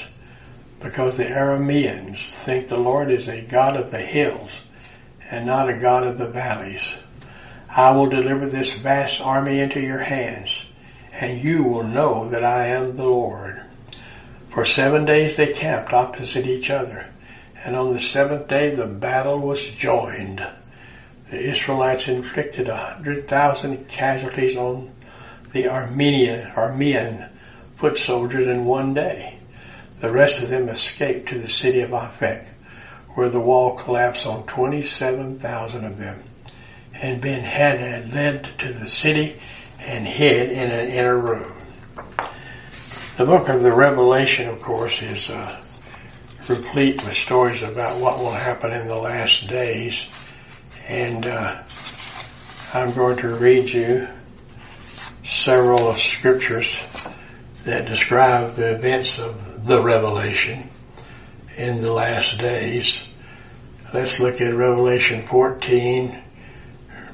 because 0.79 1.17
the 1.17 1.25
Arameans 1.25 2.33
think 2.35 2.67
the 2.67 2.77
Lord 2.77 3.11
is 3.11 3.27
a 3.27 3.41
God 3.41 3.75
of 3.75 3.91
the 3.91 3.99
hills 3.99 4.51
and 5.29 5.45
not 5.45 5.69
a 5.69 5.77
God 5.77 6.05
of 6.05 6.17
the 6.17 6.27
valleys. 6.27 6.95
I 7.69 7.91
will 7.91 8.09
deliver 8.09 8.47
this 8.47 8.73
vast 8.73 9.21
army 9.21 9.59
into 9.59 9.79
your 9.79 9.99
hands, 9.99 10.61
and 11.13 11.41
you 11.43 11.63
will 11.63 11.83
know 11.83 12.27
that 12.29 12.43
I 12.43 12.67
am 12.67 12.97
the 12.97 13.03
Lord. 13.03 13.61
For 14.49 14.65
seven 14.65 15.05
days 15.05 15.37
they 15.37 15.53
camped 15.53 15.93
opposite 15.93 16.47
each 16.47 16.71
other, 16.71 17.05
and 17.63 17.75
on 17.75 17.93
the 17.93 17.99
seventh 17.99 18.47
day 18.47 18.73
the 18.73 18.87
battle 18.87 19.37
was 19.37 19.63
joined. 19.63 20.45
The 21.29 21.39
Israelites 21.39 22.07
inflicted 22.07 22.69
a 22.69 22.75
hundred 22.75 23.27
thousand 23.27 23.87
casualties 23.87 24.55
on 24.55 24.91
the 25.53 25.67
Armenian, 25.67 26.49
Aramean 26.51 27.29
foot 27.75 27.97
soldiers 27.97 28.47
in 28.47 28.65
one 28.65 28.95
day. 28.95 29.37
The 30.01 30.11
rest 30.11 30.41
of 30.41 30.49
them 30.49 30.69
escaped 30.69 31.29
to 31.29 31.39
the 31.39 31.47
city 31.47 31.81
of 31.81 31.91
Aphek, 31.91 32.45
where 33.13 33.29
the 33.29 33.39
wall 33.39 33.77
collapsed 33.77 34.25
on 34.25 34.45
27,000 34.47 35.85
of 35.85 35.97
them. 35.99 36.23
And 37.01 37.21
Ben 37.21 37.43
Hadad 37.43 38.13
led 38.13 38.59
to 38.59 38.73
the 38.73 38.87
city 38.87 39.39
and 39.79 40.07
hid 40.07 40.51
in 40.51 40.69
an 40.69 40.89
inner 40.89 41.17
room. 41.17 41.53
The 43.17 43.25
book 43.25 43.49
of 43.49 43.63
the 43.63 43.73
Revelation, 43.73 44.47
of 44.47 44.61
course, 44.61 45.01
is 45.01 45.29
uh, 45.29 45.61
replete 46.47 47.03
with 47.05 47.15
stories 47.15 47.61
about 47.61 47.99
what 47.99 48.19
will 48.19 48.31
happen 48.31 48.71
in 48.71 48.87
the 48.87 48.97
last 48.97 49.47
days. 49.47 50.07
And 50.87 51.25
uh, 51.25 51.61
I'm 52.73 52.91
going 52.91 53.17
to 53.17 53.35
read 53.35 53.69
you 53.69 54.07
several 55.23 55.95
scriptures 55.95 56.75
that 57.63 57.85
describe 57.85 58.55
the 58.55 58.75
events 58.75 59.19
of 59.19 59.65
the 59.65 59.81
Revelation 59.81 60.69
in 61.55 61.81
the 61.81 61.91
last 61.91 62.37
days. 62.39 63.03
Let's 63.93 64.19
look 64.19 64.41
at 64.41 64.53
Revelation 64.53 65.27
14, 65.27 66.23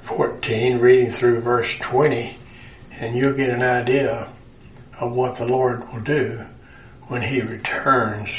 14, 0.06 0.78
reading 0.78 1.10
through 1.10 1.41
verse 1.41 1.74
20, 1.78 2.38
and 2.91 3.15
you'll 3.15 3.34
get 3.34 3.50
an 3.50 3.63
idea 3.63 4.30
of 5.00 5.12
what 5.12 5.36
the 5.36 5.48
Lord 5.48 5.91
will 5.91 6.02
do 6.02 6.46
when 7.08 7.24
He 7.24 7.41
returns. 7.41 8.30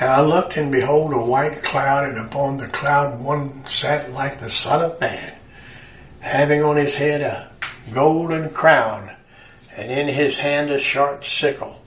And 0.00 0.10
I 0.10 0.22
looked 0.22 0.56
and 0.56 0.72
behold 0.72 1.12
a 1.12 1.18
white 1.18 1.62
cloud 1.62 2.08
and 2.08 2.18
upon 2.18 2.56
the 2.56 2.66
cloud 2.66 3.20
one 3.20 3.64
sat 3.66 4.12
like 4.12 4.40
the 4.40 4.50
son 4.50 4.82
of 4.82 5.00
man, 5.00 5.34
having 6.18 6.64
on 6.64 6.76
his 6.76 6.96
head 6.96 7.22
a 7.22 7.52
golden 7.92 8.50
crown 8.50 9.12
and 9.76 9.88
in 9.88 10.08
his 10.08 10.36
hand 10.36 10.68
a 10.70 10.80
sharp 10.80 11.24
sickle. 11.24 11.80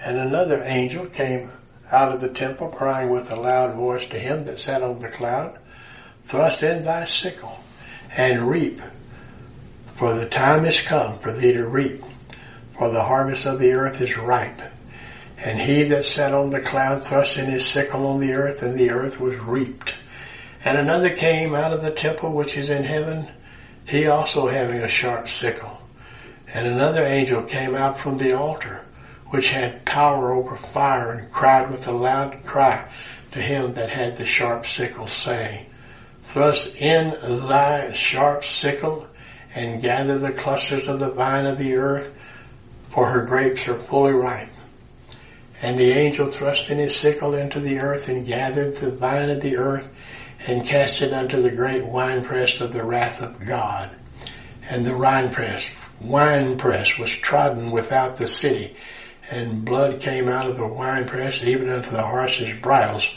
And 0.00 0.18
another 0.18 0.64
angel 0.64 1.06
came 1.06 1.52
out 1.92 2.12
of 2.12 2.20
the 2.20 2.28
temple 2.28 2.70
crying 2.70 3.10
with 3.10 3.30
a 3.30 3.36
loud 3.36 3.76
voice 3.76 4.06
to 4.06 4.18
him 4.18 4.42
that 4.44 4.58
sat 4.58 4.82
on 4.82 4.98
the 4.98 5.08
cloud, 5.08 5.56
thrust 6.22 6.64
in 6.64 6.82
thy 6.82 7.04
sickle 7.04 7.56
and 8.18 8.50
reap, 8.50 8.82
for 9.94 10.14
the 10.14 10.28
time 10.28 10.66
is 10.66 10.80
come 10.80 11.20
for 11.20 11.32
thee 11.32 11.52
to 11.52 11.64
reap, 11.64 12.02
for 12.76 12.90
the 12.90 13.04
harvest 13.04 13.46
of 13.46 13.60
the 13.60 13.70
earth 13.70 14.00
is 14.00 14.16
ripe. 14.18 14.60
And 15.38 15.60
he 15.60 15.84
that 15.84 16.04
sat 16.04 16.34
on 16.34 16.50
the 16.50 16.60
cloud 16.60 17.04
thrust 17.04 17.38
in 17.38 17.48
his 17.48 17.64
sickle 17.64 18.08
on 18.08 18.18
the 18.18 18.32
earth, 18.32 18.60
and 18.62 18.76
the 18.76 18.90
earth 18.90 19.20
was 19.20 19.36
reaped. 19.36 19.94
And 20.64 20.76
another 20.76 21.14
came 21.14 21.54
out 21.54 21.72
of 21.72 21.84
the 21.84 21.92
temple 21.92 22.32
which 22.32 22.56
is 22.56 22.70
in 22.70 22.82
heaven, 22.82 23.28
he 23.86 24.08
also 24.08 24.48
having 24.48 24.80
a 24.80 24.88
sharp 24.88 25.28
sickle. 25.28 25.80
And 26.52 26.66
another 26.66 27.06
angel 27.06 27.44
came 27.44 27.76
out 27.76 28.00
from 28.00 28.16
the 28.16 28.36
altar, 28.36 28.80
which 29.28 29.50
had 29.50 29.84
power 29.84 30.32
over 30.32 30.56
fire, 30.56 31.12
and 31.12 31.30
cried 31.30 31.70
with 31.70 31.86
a 31.86 31.92
loud 31.92 32.44
cry 32.44 32.90
to 33.30 33.40
him 33.40 33.74
that 33.74 33.90
had 33.90 34.16
the 34.16 34.26
sharp 34.26 34.66
sickle, 34.66 35.06
saying, 35.06 35.66
Thrust 36.28 36.66
in 36.76 37.16
thy 37.48 37.90
sharp 37.94 38.44
sickle, 38.44 39.06
and 39.54 39.80
gather 39.80 40.18
the 40.18 40.30
clusters 40.30 40.86
of 40.86 41.00
the 41.00 41.08
vine 41.08 41.46
of 41.46 41.56
the 41.56 41.74
earth, 41.76 42.10
for 42.90 43.06
her 43.06 43.22
grapes 43.22 43.66
are 43.66 43.78
fully 43.84 44.12
ripe. 44.12 44.50
And 45.62 45.78
the 45.78 45.90
angel 45.90 46.30
thrust 46.30 46.68
in 46.68 46.76
his 46.76 46.94
sickle 46.94 47.34
into 47.34 47.60
the 47.60 47.78
earth, 47.78 48.08
and 48.08 48.26
gathered 48.26 48.76
the 48.76 48.90
vine 48.90 49.30
of 49.30 49.40
the 49.40 49.56
earth, 49.56 49.88
and 50.46 50.66
cast 50.66 51.00
it 51.00 51.14
unto 51.14 51.40
the 51.40 51.50
great 51.50 51.86
winepress 51.86 52.60
of 52.60 52.74
the 52.74 52.84
wrath 52.84 53.22
of 53.22 53.46
God. 53.46 53.90
And 54.68 54.84
the 54.84 54.98
winepress, 54.98 55.66
winepress 55.98 56.98
was 56.98 57.10
trodden 57.10 57.70
without 57.70 58.16
the 58.16 58.26
city, 58.26 58.76
and 59.30 59.64
blood 59.64 60.02
came 60.02 60.28
out 60.28 60.46
of 60.46 60.58
the 60.58 60.66
winepress 60.66 61.42
even 61.42 61.70
unto 61.70 61.90
the 61.90 62.02
horses' 62.02 62.52
bridles 62.60 63.16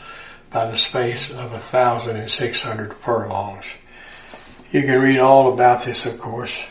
by 0.51 0.69
the 0.69 0.75
space 0.75 1.31
of 1.31 1.53
a 1.53 1.59
thousand 1.59 2.17
and 2.17 2.29
six 2.29 2.59
hundred 2.59 2.93
furlongs. 2.95 3.65
You 4.71 4.81
can 4.83 5.01
read 5.01 5.19
all 5.19 5.53
about 5.53 5.83
this, 5.83 6.05
of 6.05 6.19
course, 6.19 6.63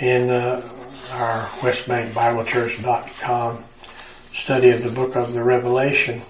in 0.00 0.30
uh, 0.30 0.68
our 1.12 1.46
westbankbiblechurch.com 1.60 3.64
study 4.32 4.70
of 4.70 4.82
the 4.82 4.90
book 4.90 5.14
of 5.16 5.32
the 5.32 5.42
Revelation 5.42 6.22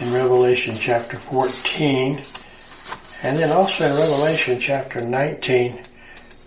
in 0.00 0.12
Revelation 0.12 0.76
chapter 0.78 1.18
14 1.18 2.22
and 3.22 3.38
then 3.38 3.50
also 3.50 3.86
in 3.86 3.96
Revelation 3.96 4.60
chapter 4.60 5.00
19 5.00 5.82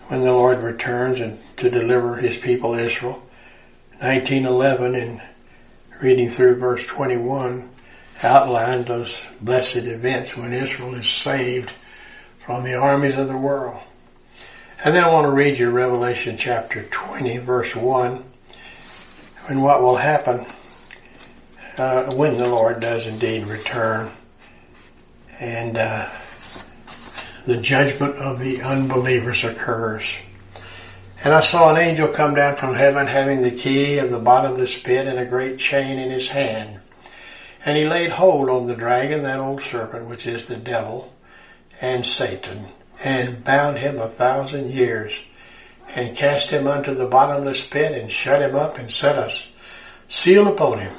when 0.06 0.22
the 0.22 0.32
Lord 0.32 0.62
returns 0.62 1.20
and 1.20 1.40
to 1.56 1.68
deliver 1.68 2.16
his 2.16 2.36
people 2.36 2.74
Israel. 2.74 3.20
1911 3.98 4.94
and 4.94 5.20
reading 6.00 6.30
through 6.30 6.54
verse 6.54 6.86
21 6.86 7.68
outlined 8.22 8.86
those 8.86 9.18
blessed 9.40 9.76
events 9.76 10.36
when 10.36 10.52
Israel 10.52 10.94
is 10.94 11.08
saved 11.08 11.72
from 12.44 12.64
the 12.64 12.74
armies 12.74 13.16
of 13.16 13.28
the 13.28 13.36
world. 13.36 13.80
And 14.82 14.94
then 14.94 15.04
I 15.04 15.12
want 15.12 15.26
to 15.26 15.32
read 15.32 15.58
you 15.58 15.70
Revelation 15.70 16.36
chapter 16.36 16.82
20 16.84 17.38
verse 17.38 17.74
1 17.76 18.24
and 19.48 19.62
what 19.62 19.82
will 19.82 19.96
happen 19.96 20.46
uh, 21.76 22.14
when 22.14 22.36
the 22.36 22.46
Lord 22.46 22.80
does 22.80 23.06
indeed 23.06 23.46
return. 23.46 24.10
And 25.38 25.76
uh, 25.76 26.08
the 27.46 27.56
judgment 27.56 28.16
of 28.16 28.38
the 28.38 28.62
unbelievers 28.62 29.44
occurs. 29.44 30.04
And 31.22 31.34
I 31.34 31.40
saw 31.40 31.70
an 31.70 31.76
angel 31.76 32.08
come 32.08 32.34
down 32.34 32.56
from 32.56 32.74
heaven 32.74 33.06
having 33.06 33.42
the 33.42 33.50
key 33.50 33.98
of 33.98 34.10
the 34.10 34.18
bottomless 34.18 34.78
pit 34.78 35.06
and 35.06 35.18
a 35.18 35.26
great 35.26 35.58
chain 35.58 35.98
in 35.98 36.10
his 36.10 36.28
hand. 36.28 36.79
And 37.64 37.76
he 37.76 37.84
laid 37.84 38.10
hold 38.10 38.48
on 38.48 38.66
the 38.66 38.74
dragon, 38.74 39.22
that 39.22 39.38
old 39.38 39.62
serpent, 39.62 40.06
which 40.06 40.26
is 40.26 40.46
the 40.46 40.56
devil 40.56 41.12
and 41.80 42.04
Satan, 42.04 42.68
and 43.02 43.42
bound 43.44 43.78
him 43.78 43.98
a 43.98 44.08
thousand 44.08 44.70
years, 44.70 45.18
and 45.88 46.16
cast 46.16 46.50
him 46.50 46.66
unto 46.66 46.94
the 46.94 47.06
bottomless 47.06 47.66
pit, 47.66 47.92
and 47.92 48.10
shut 48.10 48.42
him 48.42 48.54
up, 48.54 48.78
and 48.78 48.90
set 48.90 49.18
a 49.18 49.32
seal 50.08 50.48
upon 50.48 50.78
him, 50.78 50.94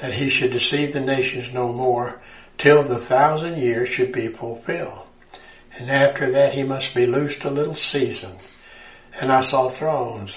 that 0.00 0.14
he 0.14 0.28
should 0.28 0.50
deceive 0.50 0.92
the 0.92 1.00
nations 1.00 1.52
no 1.52 1.72
more, 1.72 2.20
till 2.58 2.82
the 2.82 2.98
thousand 2.98 3.58
years 3.58 3.88
should 3.88 4.12
be 4.12 4.28
fulfilled. 4.28 5.06
And 5.78 5.90
after 5.90 6.30
that 6.32 6.52
he 6.52 6.62
must 6.62 6.94
be 6.94 7.06
loosed 7.06 7.44
a 7.44 7.50
little 7.50 7.74
season. 7.74 8.36
And 9.18 9.32
I 9.32 9.40
saw 9.40 9.68
thrones, 9.68 10.36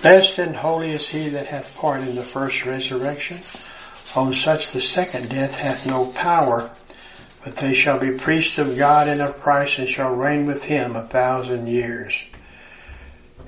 Blessed 0.00 0.38
and 0.38 0.54
holy 0.54 0.92
is 0.92 1.08
he 1.08 1.28
that 1.30 1.46
hath 1.46 1.74
part 1.74 2.02
in 2.02 2.14
the 2.14 2.22
first 2.22 2.64
resurrection. 2.64 3.40
On 4.14 4.32
such 4.32 4.70
the 4.70 4.80
second 4.80 5.28
death 5.28 5.56
hath 5.56 5.86
no 5.86 6.06
power, 6.06 6.70
but 7.44 7.56
they 7.56 7.74
shall 7.74 7.98
be 7.98 8.12
priests 8.12 8.58
of 8.58 8.76
God 8.76 9.08
and 9.08 9.20
of 9.20 9.40
Christ 9.40 9.78
and 9.78 9.88
shall 9.88 10.14
reign 10.14 10.46
with 10.46 10.62
him 10.62 10.94
a 10.94 11.06
thousand 11.08 11.66
years. 11.66 12.14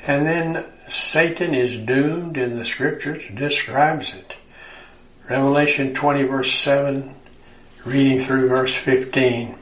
And 0.04 0.26
then 0.26 0.66
Satan 0.88 1.54
is 1.54 1.76
doomed 1.86 2.36
in 2.36 2.58
the 2.58 2.64
scriptures, 2.64 3.22
describes 3.32 4.12
it. 4.12 4.34
Revelation 5.28 5.94
20 5.94 6.24
verse 6.24 6.52
7, 6.52 7.14
reading 7.84 8.18
through 8.18 8.48
verse 8.48 8.74
15. 8.74 9.56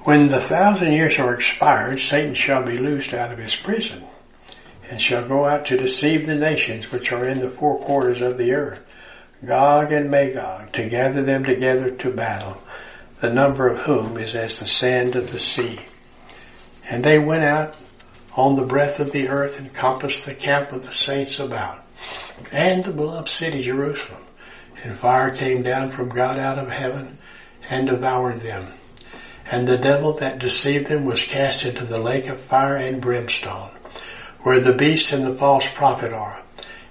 When 0.00 0.26
the 0.26 0.40
thousand 0.40 0.92
years 0.92 1.16
are 1.20 1.32
expired, 1.32 2.00
Satan 2.00 2.34
shall 2.34 2.64
be 2.64 2.76
loosed 2.76 3.14
out 3.14 3.30
of 3.30 3.38
his 3.38 3.54
prison 3.54 4.02
and 4.92 5.00
shall 5.00 5.26
go 5.26 5.46
out 5.46 5.64
to 5.64 5.78
deceive 5.78 6.26
the 6.26 6.34
nations 6.34 6.92
which 6.92 7.12
are 7.12 7.26
in 7.26 7.40
the 7.40 7.48
four 7.48 7.78
quarters 7.78 8.20
of 8.20 8.36
the 8.36 8.52
earth, 8.52 8.84
Gog 9.42 9.90
and 9.90 10.10
Magog, 10.10 10.70
to 10.72 10.86
gather 10.86 11.22
them 11.22 11.46
together 11.46 11.92
to 11.92 12.10
battle, 12.10 12.60
the 13.22 13.32
number 13.32 13.68
of 13.68 13.78
whom 13.78 14.18
is 14.18 14.34
as 14.34 14.58
the 14.58 14.66
sand 14.66 15.16
of 15.16 15.32
the 15.32 15.38
sea. 15.38 15.80
And 16.86 17.02
they 17.02 17.18
went 17.18 17.42
out 17.42 17.74
on 18.36 18.54
the 18.54 18.66
breadth 18.66 19.00
of 19.00 19.12
the 19.12 19.30
earth 19.30 19.58
and 19.58 19.72
compassed 19.72 20.26
the 20.26 20.34
camp 20.34 20.72
of 20.72 20.84
the 20.84 20.92
saints 20.92 21.38
about, 21.38 21.82
and 22.52 22.84
the 22.84 22.92
beloved 22.92 23.30
city 23.30 23.62
Jerusalem. 23.62 24.22
And 24.84 24.94
fire 24.94 25.30
came 25.30 25.62
down 25.62 25.92
from 25.92 26.10
God 26.10 26.38
out 26.38 26.58
of 26.58 26.68
heaven 26.68 27.16
and 27.70 27.86
devoured 27.86 28.42
them. 28.42 28.74
And 29.46 29.66
the 29.66 29.78
devil 29.78 30.12
that 30.16 30.38
deceived 30.38 30.88
them 30.88 31.06
was 31.06 31.24
cast 31.24 31.64
into 31.64 31.86
the 31.86 31.98
lake 31.98 32.28
of 32.28 32.42
fire 32.42 32.76
and 32.76 33.00
brimstone, 33.00 33.70
where 34.42 34.60
the 34.60 34.72
beast 34.72 35.12
and 35.12 35.24
the 35.24 35.34
false 35.34 35.66
prophet 35.74 36.12
are, 36.12 36.40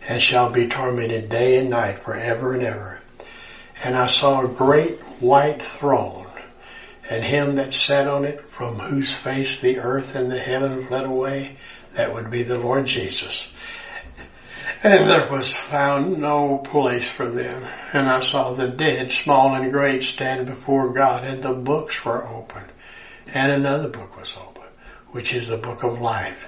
and 0.07 0.21
shall 0.21 0.49
be 0.49 0.67
tormented 0.67 1.29
day 1.29 1.57
and 1.57 1.69
night 1.69 2.03
forever 2.03 2.53
and 2.53 2.63
ever. 2.63 2.99
And 3.83 3.95
I 3.95 4.07
saw 4.07 4.43
a 4.43 4.47
great 4.47 4.99
white 5.19 5.61
throne, 5.61 6.27
and 7.09 7.23
him 7.23 7.55
that 7.55 7.73
sat 7.73 8.07
on 8.07 8.25
it, 8.25 8.49
from 8.51 8.79
whose 8.79 9.11
face 9.11 9.59
the 9.59 9.79
earth 9.79 10.15
and 10.15 10.31
the 10.31 10.39
heaven 10.39 10.87
fled 10.87 11.05
away, 11.05 11.57
that 11.93 12.13
would 12.13 12.31
be 12.31 12.43
the 12.43 12.57
Lord 12.57 12.85
Jesus. 12.85 13.47
And 14.83 15.07
there 15.07 15.29
was 15.29 15.53
found 15.53 16.19
no 16.19 16.57
place 16.57 17.07
for 17.07 17.29
them. 17.29 17.67
And 17.93 18.09
I 18.09 18.19
saw 18.21 18.53
the 18.53 18.67
dead, 18.67 19.11
small 19.11 19.53
and 19.53 19.71
great, 19.71 20.01
stand 20.01 20.47
before 20.47 20.91
God, 20.93 21.23
and 21.23 21.41
the 21.41 21.53
books 21.53 22.03
were 22.03 22.27
opened. 22.27 22.71
And 23.27 23.51
another 23.51 23.89
book 23.89 24.17
was 24.17 24.35
opened, 24.37 24.71
which 25.11 25.33
is 25.33 25.47
the 25.47 25.57
book 25.57 25.83
of 25.83 26.01
life. 26.01 26.47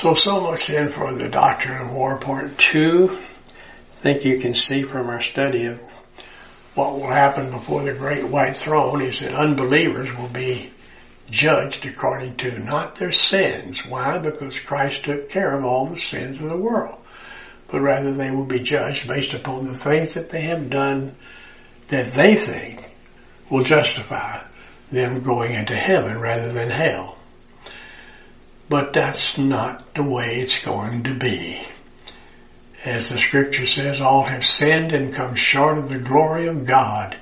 So, 0.00 0.14
so 0.14 0.40
much 0.40 0.68
then 0.68 0.88
for 0.88 1.12
the 1.12 1.28
doctrine 1.28 1.76
of 1.76 1.92
war 1.92 2.16
part 2.16 2.56
two. 2.56 3.18
I 3.18 3.96
think 4.00 4.24
you 4.24 4.40
can 4.40 4.54
see 4.54 4.82
from 4.82 5.10
our 5.10 5.20
study 5.20 5.66
of 5.66 5.78
what 6.74 6.94
will 6.94 7.10
happen 7.10 7.50
before 7.50 7.84
the 7.84 7.92
great 7.92 8.26
white 8.26 8.56
throne 8.56 9.02
is 9.02 9.20
that 9.20 9.34
unbelievers 9.34 10.10
will 10.16 10.30
be 10.30 10.70
judged 11.28 11.84
according 11.84 12.36
to 12.36 12.58
not 12.60 12.96
their 12.96 13.12
sins. 13.12 13.84
Why? 13.84 14.16
Because 14.16 14.58
Christ 14.58 15.04
took 15.04 15.28
care 15.28 15.54
of 15.54 15.66
all 15.66 15.84
the 15.84 15.98
sins 15.98 16.40
of 16.40 16.48
the 16.48 16.56
world. 16.56 16.98
But 17.68 17.82
rather 17.82 18.14
they 18.14 18.30
will 18.30 18.46
be 18.46 18.60
judged 18.60 19.06
based 19.06 19.34
upon 19.34 19.66
the 19.66 19.74
things 19.74 20.14
that 20.14 20.30
they 20.30 20.44
have 20.44 20.70
done 20.70 21.14
that 21.88 22.12
they 22.12 22.36
think 22.36 22.90
will 23.50 23.64
justify 23.64 24.42
them 24.90 25.22
going 25.22 25.52
into 25.52 25.76
heaven 25.76 26.18
rather 26.18 26.50
than 26.50 26.70
hell. 26.70 27.18
But 28.70 28.94
that's 28.94 29.36
not 29.36 29.92
the 29.92 30.02
way 30.02 30.40
it's 30.40 30.60
going 30.60 31.02
to 31.02 31.14
be. 31.14 31.60
As 32.86 33.10
the 33.10 33.18
scripture 33.18 33.66
says, 33.66 34.00
all 34.00 34.24
have 34.24 34.46
sinned 34.46 34.94
and 34.94 35.12
come 35.12 35.34
short 35.34 35.76
of 35.76 35.90
the 35.90 35.98
glory 35.98 36.46
of 36.46 36.64
God 36.64 37.18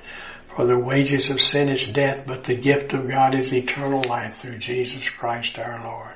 for 0.59 0.65
the 0.65 0.77
wages 0.77 1.29
of 1.29 1.39
sin 1.39 1.69
is 1.69 1.87
death, 1.87 2.25
but 2.27 2.43
the 2.43 2.53
gift 2.53 2.91
of 2.91 3.07
God 3.07 3.33
is 3.33 3.53
eternal 3.53 4.01
life 4.09 4.35
through 4.35 4.57
Jesus 4.57 5.07
Christ 5.07 5.57
our 5.57 5.81
Lord. 5.81 6.15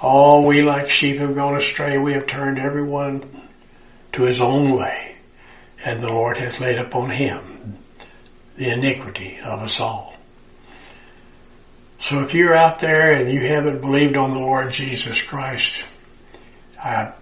All 0.00 0.46
we 0.46 0.62
like 0.62 0.88
sheep 0.88 1.18
have 1.18 1.34
gone 1.34 1.56
astray. 1.56 1.98
We 1.98 2.12
have 2.12 2.28
turned 2.28 2.60
everyone 2.60 3.48
to 4.12 4.22
his 4.22 4.40
own 4.40 4.76
way. 4.78 5.16
And 5.84 6.00
the 6.00 6.12
Lord 6.12 6.36
hath 6.36 6.60
laid 6.60 6.78
upon 6.78 7.10
him 7.10 7.78
the 8.56 8.70
iniquity 8.70 9.40
of 9.42 9.60
us 9.60 9.80
all. 9.80 10.14
So 11.98 12.20
if 12.20 12.32
you're 12.32 12.54
out 12.54 12.78
there 12.78 13.12
and 13.12 13.30
you 13.30 13.46
haven't 13.46 13.80
believed 13.80 14.16
on 14.16 14.30
the 14.30 14.38
Lord 14.38 14.72
Jesus 14.72 15.20
Christ, 15.20 15.84
I, 16.82 17.12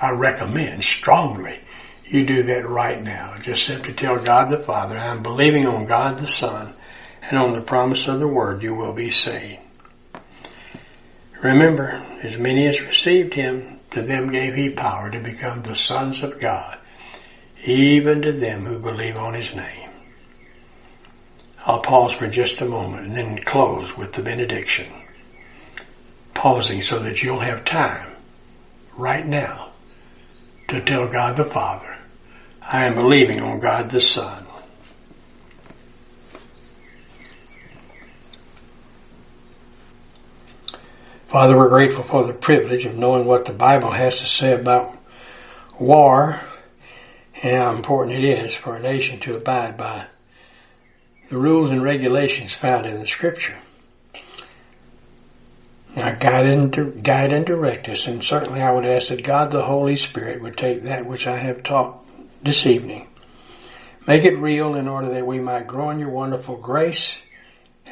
I 0.00 0.10
recommend 0.10 0.82
strongly 0.82 1.60
you 2.06 2.24
do 2.24 2.42
that 2.44 2.66
right 2.66 3.02
now. 3.02 3.36
Just 3.38 3.64
simply 3.64 3.92
tell 3.92 4.18
God 4.18 4.48
the 4.48 4.58
Father, 4.58 4.96
I'm 4.96 5.22
believing 5.22 5.66
on 5.66 5.84
God 5.84 6.18
the 6.18 6.26
Son 6.26 6.74
and 7.22 7.38
on 7.38 7.52
the 7.52 7.60
promise 7.60 8.08
of 8.08 8.18
the 8.18 8.28
Word 8.28 8.62
you 8.62 8.74
will 8.74 8.94
be 8.94 9.10
saved. 9.10 9.60
Remember, 11.42 11.90
as 12.22 12.36
many 12.36 12.66
as 12.66 12.80
received 12.80 13.34
him, 13.34 13.78
to 13.90 14.02
them 14.02 14.30
gave 14.30 14.54
he 14.54 14.70
power 14.70 15.10
to 15.10 15.20
become 15.20 15.62
the 15.62 15.74
sons 15.74 16.22
of 16.22 16.40
God, 16.40 16.78
even 17.64 18.22
to 18.22 18.32
them 18.32 18.64
who 18.64 18.78
believe 18.78 19.16
on 19.16 19.34
his 19.34 19.54
name. 19.54 19.87
I'll 21.68 21.80
pause 21.80 22.14
for 22.14 22.26
just 22.26 22.62
a 22.62 22.64
moment 22.64 23.08
and 23.08 23.14
then 23.14 23.38
close 23.40 23.94
with 23.94 24.14
the 24.14 24.22
benediction. 24.22 24.90
Pausing 26.32 26.80
so 26.80 26.98
that 27.00 27.22
you'll 27.22 27.40
have 27.40 27.66
time 27.66 28.10
right 28.96 29.26
now 29.26 29.72
to 30.68 30.80
tell 30.80 31.06
God 31.08 31.36
the 31.36 31.44
Father, 31.44 31.94
I 32.62 32.86
am 32.86 32.94
believing 32.94 33.42
on 33.42 33.60
God 33.60 33.90
the 33.90 34.00
Son. 34.00 34.46
Father, 41.26 41.54
we're 41.54 41.68
grateful 41.68 42.02
for 42.02 42.24
the 42.24 42.32
privilege 42.32 42.86
of 42.86 42.96
knowing 42.96 43.26
what 43.26 43.44
the 43.44 43.52
Bible 43.52 43.92
has 43.92 44.20
to 44.20 44.26
say 44.26 44.54
about 44.54 44.96
war 45.78 46.40
and 47.42 47.62
how 47.62 47.76
important 47.76 48.16
it 48.16 48.24
is 48.24 48.54
for 48.54 48.76
a 48.76 48.80
nation 48.80 49.20
to 49.20 49.36
abide 49.36 49.76
by 49.76 50.06
the 51.28 51.38
rules 51.38 51.70
and 51.70 51.82
regulations 51.82 52.52
found 52.52 52.86
in 52.86 53.00
the 53.00 53.06
scripture. 53.06 53.58
Now 55.94 56.14
guide 56.14 56.46
and, 56.46 57.02
guide 57.02 57.32
and 57.32 57.44
direct 57.44 57.88
us 57.88 58.06
and 58.06 58.22
certainly 58.22 58.60
I 58.60 58.72
would 58.72 58.86
ask 58.86 59.08
that 59.08 59.24
God 59.24 59.50
the 59.50 59.64
Holy 59.64 59.96
Spirit 59.96 60.40
would 60.42 60.56
take 60.56 60.82
that 60.82 61.06
which 61.06 61.26
I 61.26 61.38
have 61.38 61.62
taught 61.62 62.04
this 62.42 62.66
evening. 62.66 63.08
Make 64.06 64.24
it 64.24 64.38
real 64.38 64.74
in 64.74 64.88
order 64.88 65.08
that 65.10 65.26
we 65.26 65.40
might 65.40 65.66
grow 65.66 65.90
in 65.90 65.98
your 65.98 66.08
wonderful 66.08 66.56
grace 66.56 67.16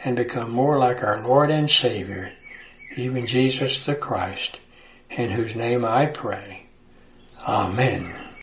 and 0.05 0.17
become 0.17 0.51
more 0.51 0.79
like 0.79 1.03
our 1.03 1.23
Lord 1.23 1.51
and 1.51 1.71
Savior, 1.71 2.33
even 2.97 3.27
Jesus 3.27 3.81
the 3.81 3.95
Christ, 3.95 4.59
in 5.11 5.31
whose 5.31 5.55
name 5.55 5.85
I 5.85 6.07
pray. 6.07 6.67
Amen. 7.47 8.26